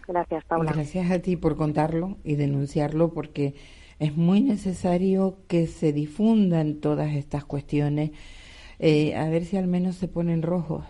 [0.06, 0.70] Gracias, Paula.
[0.70, 3.54] Gracias a ti por contarlo y denunciarlo porque
[3.98, 8.10] es muy necesario que se difundan todas estas cuestiones,
[8.78, 10.84] eh, a ver si al menos se ponen rojos,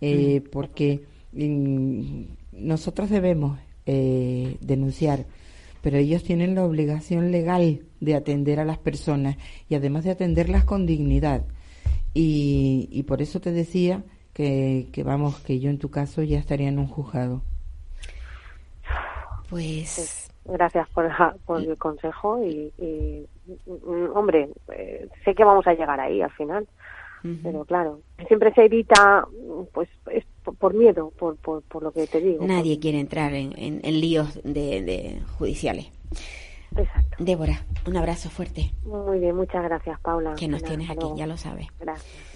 [0.00, 5.26] eh, porque mm, nosotros debemos eh, denunciar,
[5.80, 9.36] pero ellos tienen la obligación legal de atender a las personas
[9.68, 11.44] y además de atenderlas con dignidad.
[12.14, 14.02] Y, y por eso te decía
[14.32, 17.42] que, que vamos, que yo en tu caso ya estaría en un juzgado.
[19.50, 23.26] Pues Gracias por, la- por el consejo y, y,
[23.66, 26.66] mm, hombre, eh, sé que vamos a llegar ahí al final,
[27.22, 27.38] ujú.
[27.44, 31.92] pero claro, siempre se evita, mm, pues, es por, por miedo, por, por, por lo
[31.92, 32.44] que te digo.
[32.44, 35.92] nadie quiere entrar en, en- en líos de, de judiciales.
[36.76, 37.16] Exacto.
[37.22, 40.34] Débora, un abrazo fuerte Muy bien, muchas gracias, Paula.
[40.34, 41.16] que nos tienes aquí, luego.
[41.16, 41.68] ya lo sabes.
[41.78, 42.31] Gracias.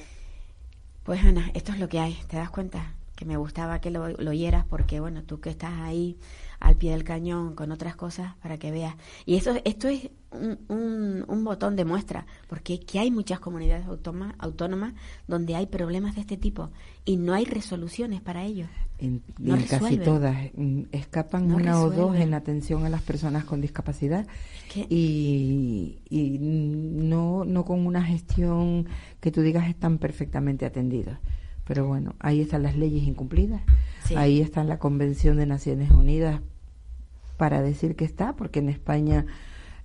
[1.07, 2.93] Pues Ana, esto es lo que hay, ¿te das cuenta?
[3.15, 6.19] Que me gustaba que lo, lo oyeras porque, bueno, tú que estás ahí
[6.59, 8.97] al pie del cañón con otras cosas para que veas.
[9.25, 13.87] Y esto, esto es un, un, un botón de muestra, porque que hay muchas comunidades
[13.87, 14.95] autónomas, autónomas
[15.27, 16.71] donde hay problemas de este tipo
[17.05, 18.69] y no hay resoluciones para ellos.
[18.99, 23.03] En, No en casi todas mm, escapan No una o dos en atención a las
[23.03, 24.27] personas con discapacidad
[24.69, 28.87] Es que- y, y no, no con una gestión
[29.21, 31.19] que tú digas están perfectamente atendidas.
[31.67, 33.61] Pero bueno, ahí están las leyes incumplidas,
[34.05, 34.15] Sí.
[34.15, 36.41] ahí está la Convención de Naciones Unidas
[37.37, 39.27] para decir que está, porque en España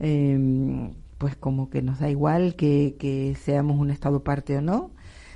[0.01, 4.91] eh, pues como que nos da igual que, que seamos un Estado parte o no.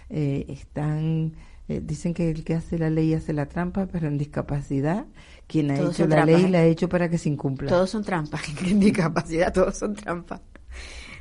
[0.09, 1.33] Eh, están
[1.67, 5.05] eh, dicen que el que hace la ley hace la trampa, pero en discapacidad
[5.47, 7.69] quien ha Todos hecho la trampas, ley la ha hecho para que se incumpla.
[7.69, 10.41] Todos son trampas, en discapacidad todos son trampas.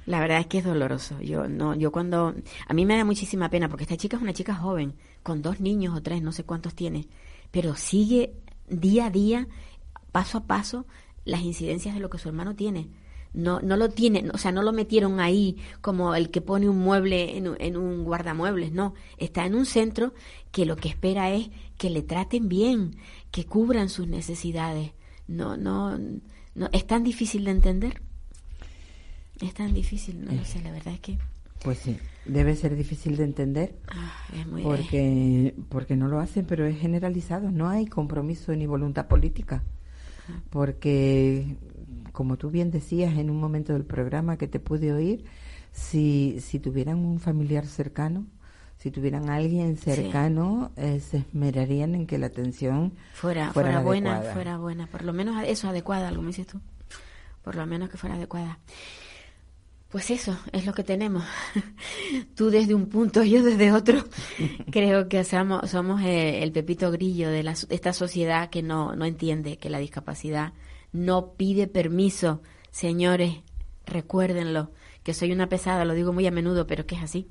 [0.06, 1.20] La verdad es que es doloroso.
[1.20, 2.34] Yo no, yo cuando
[2.66, 5.60] a mí me da muchísima pena porque esta chica es una chica joven, con dos
[5.60, 7.08] niños o tres, no sé cuántos tiene,
[7.50, 8.34] pero sigue
[8.68, 9.48] día a día,
[10.12, 10.86] paso a paso,
[11.24, 12.88] las incidencias de lo que su hermano tiene.
[13.34, 16.78] No, no lo tiene, o sea, no lo metieron ahí como el que pone un
[16.78, 18.94] mueble en, un- en un guardamuebles, no.
[19.18, 20.14] Está en un centro
[20.52, 22.96] que lo que espera es que le traten bien,
[23.32, 24.92] que cubran sus necesidades.
[25.26, 25.98] No, no,
[26.54, 28.00] no, es tan difícil de entender.
[29.40, 31.18] Es tan difícil, no lo sé, la verdad es que
[31.64, 34.62] Pues sí, debe ser difícil de entender ah, es muy...
[34.62, 39.64] porque porque no lo hacen, pero es generalizado, no hay compromiso ni voluntad política.
[40.50, 41.56] Porque
[42.14, 45.24] como tú bien decías en un momento del programa que te pude oír,
[45.72, 48.24] si si tuvieran un familiar cercano,
[48.78, 54.20] si tuvieran alguien cercano, eh, se esmerarían en que la atención fuera, fuera fuera, buena,
[54.32, 56.60] fuera buena, por lo menos eso adecuada, como dices tú,
[57.42, 58.60] por lo menos que fuera adecuada.
[59.88, 61.24] Pues eso es lo que tenemos.
[62.36, 64.04] tú desde un punto, yo desde otro.
[64.70, 68.94] Creo que somos, somos eh, el pepito grillo de, la, de esta sociedad que no,
[68.94, 70.52] no entiende que la discapacidad
[70.94, 72.40] no pide permiso.
[72.70, 73.42] Señores,
[73.84, 74.70] recuérdenlo,
[75.02, 77.28] que soy una pesada, lo digo muy a menudo, pero que es así.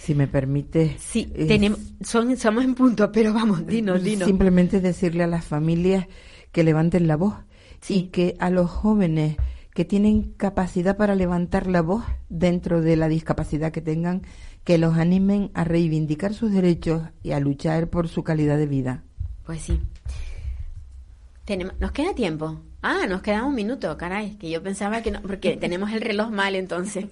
[0.00, 4.26] Si me permite, Sí, es- tenemos, son, somos en punto, pero vamos, dinos, dinos.
[4.26, 6.06] Simplemente decirle a las familias
[6.52, 7.34] que levanten la voz
[7.80, 7.94] Sí.
[7.94, 9.36] y que a los jóvenes
[9.74, 14.22] que tienen capacidad para levantar la voz dentro de la discapacidad que tengan,
[14.64, 19.04] que los animen a reivindicar sus derechos y a luchar por su calidad de vida.
[19.44, 19.80] Pues sí.
[21.46, 22.60] Tenemos, ¿Nos queda tiempo?
[22.82, 26.30] Ah, nos queda un minuto, caray, que yo pensaba que no, porque tenemos el reloj
[26.30, 27.06] mal entonces.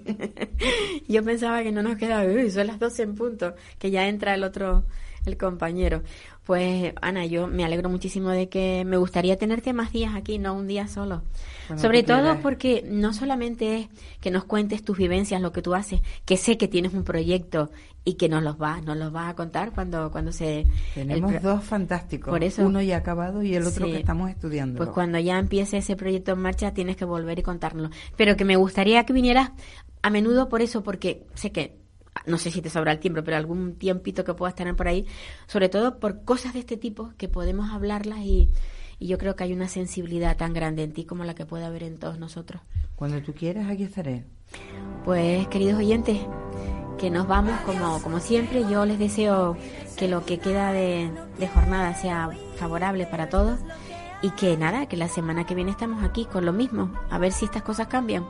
[1.07, 4.35] yo pensaba que no nos quedaba, uy, son las 12 en punto, que ya entra
[4.35, 4.83] el otro,
[5.25, 6.03] el compañero.
[6.43, 10.53] Pues, Ana, yo me alegro muchísimo de que me gustaría tenerte más días aquí, no
[10.53, 11.23] un día solo.
[11.77, 12.39] Sobre todo quieras.
[12.43, 13.87] porque no solamente es
[14.19, 17.71] que nos cuentes tus vivencias, lo que tú haces, que sé que tienes un proyecto
[18.07, 20.67] y que nos los vas, nos los vas a contar cuando, cuando se...
[20.93, 23.91] Tenemos dos fantásticos, Por eso- uno ya acabado y el otro Sí.
[23.93, 24.77] que estamos estudiando.
[24.77, 27.89] Pues cuando ya empiece ese proyecto en marcha tienes que volver y contárnoslo.
[28.15, 29.51] Pero que me gustaría que vinieras
[30.03, 31.79] a menudo por eso, porque sé que,
[32.27, 35.07] no sé si te sobra el tiempo, pero algún tiempito que puedas tener por ahí,
[35.47, 38.49] sobre todo por cosas de este tipo que podemos hablarlas y,
[38.99, 41.65] y yo creo que hay una sensibilidad tan grande en ti como la que puede
[41.65, 42.61] haber en todos nosotros.
[42.95, 44.23] Cuando tú quieras, aquí estaré.
[45.03, 46.19] Pues, queridos oyentes,
[46.97, 48.65] que nos vamos como, como siempre.
[48.69, 49.57] Yo les deseo
[49.95, 51.09] que lo que queda de,
[51.53, 53.59] jornada sea favorable para todos
[54.21, 57.31] y que nada, que la semana que viene estamos aquí con lo mismo, a ver
[57.31, 58.25] si estas cosas cambian.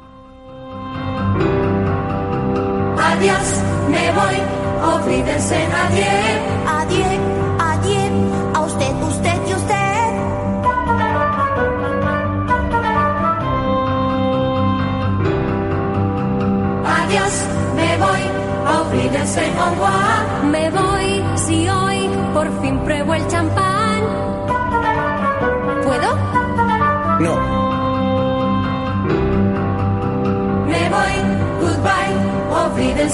[2.97, 6.07] Adiós, me voy, olvídense nadie,
[6.67, 7.34] adiós.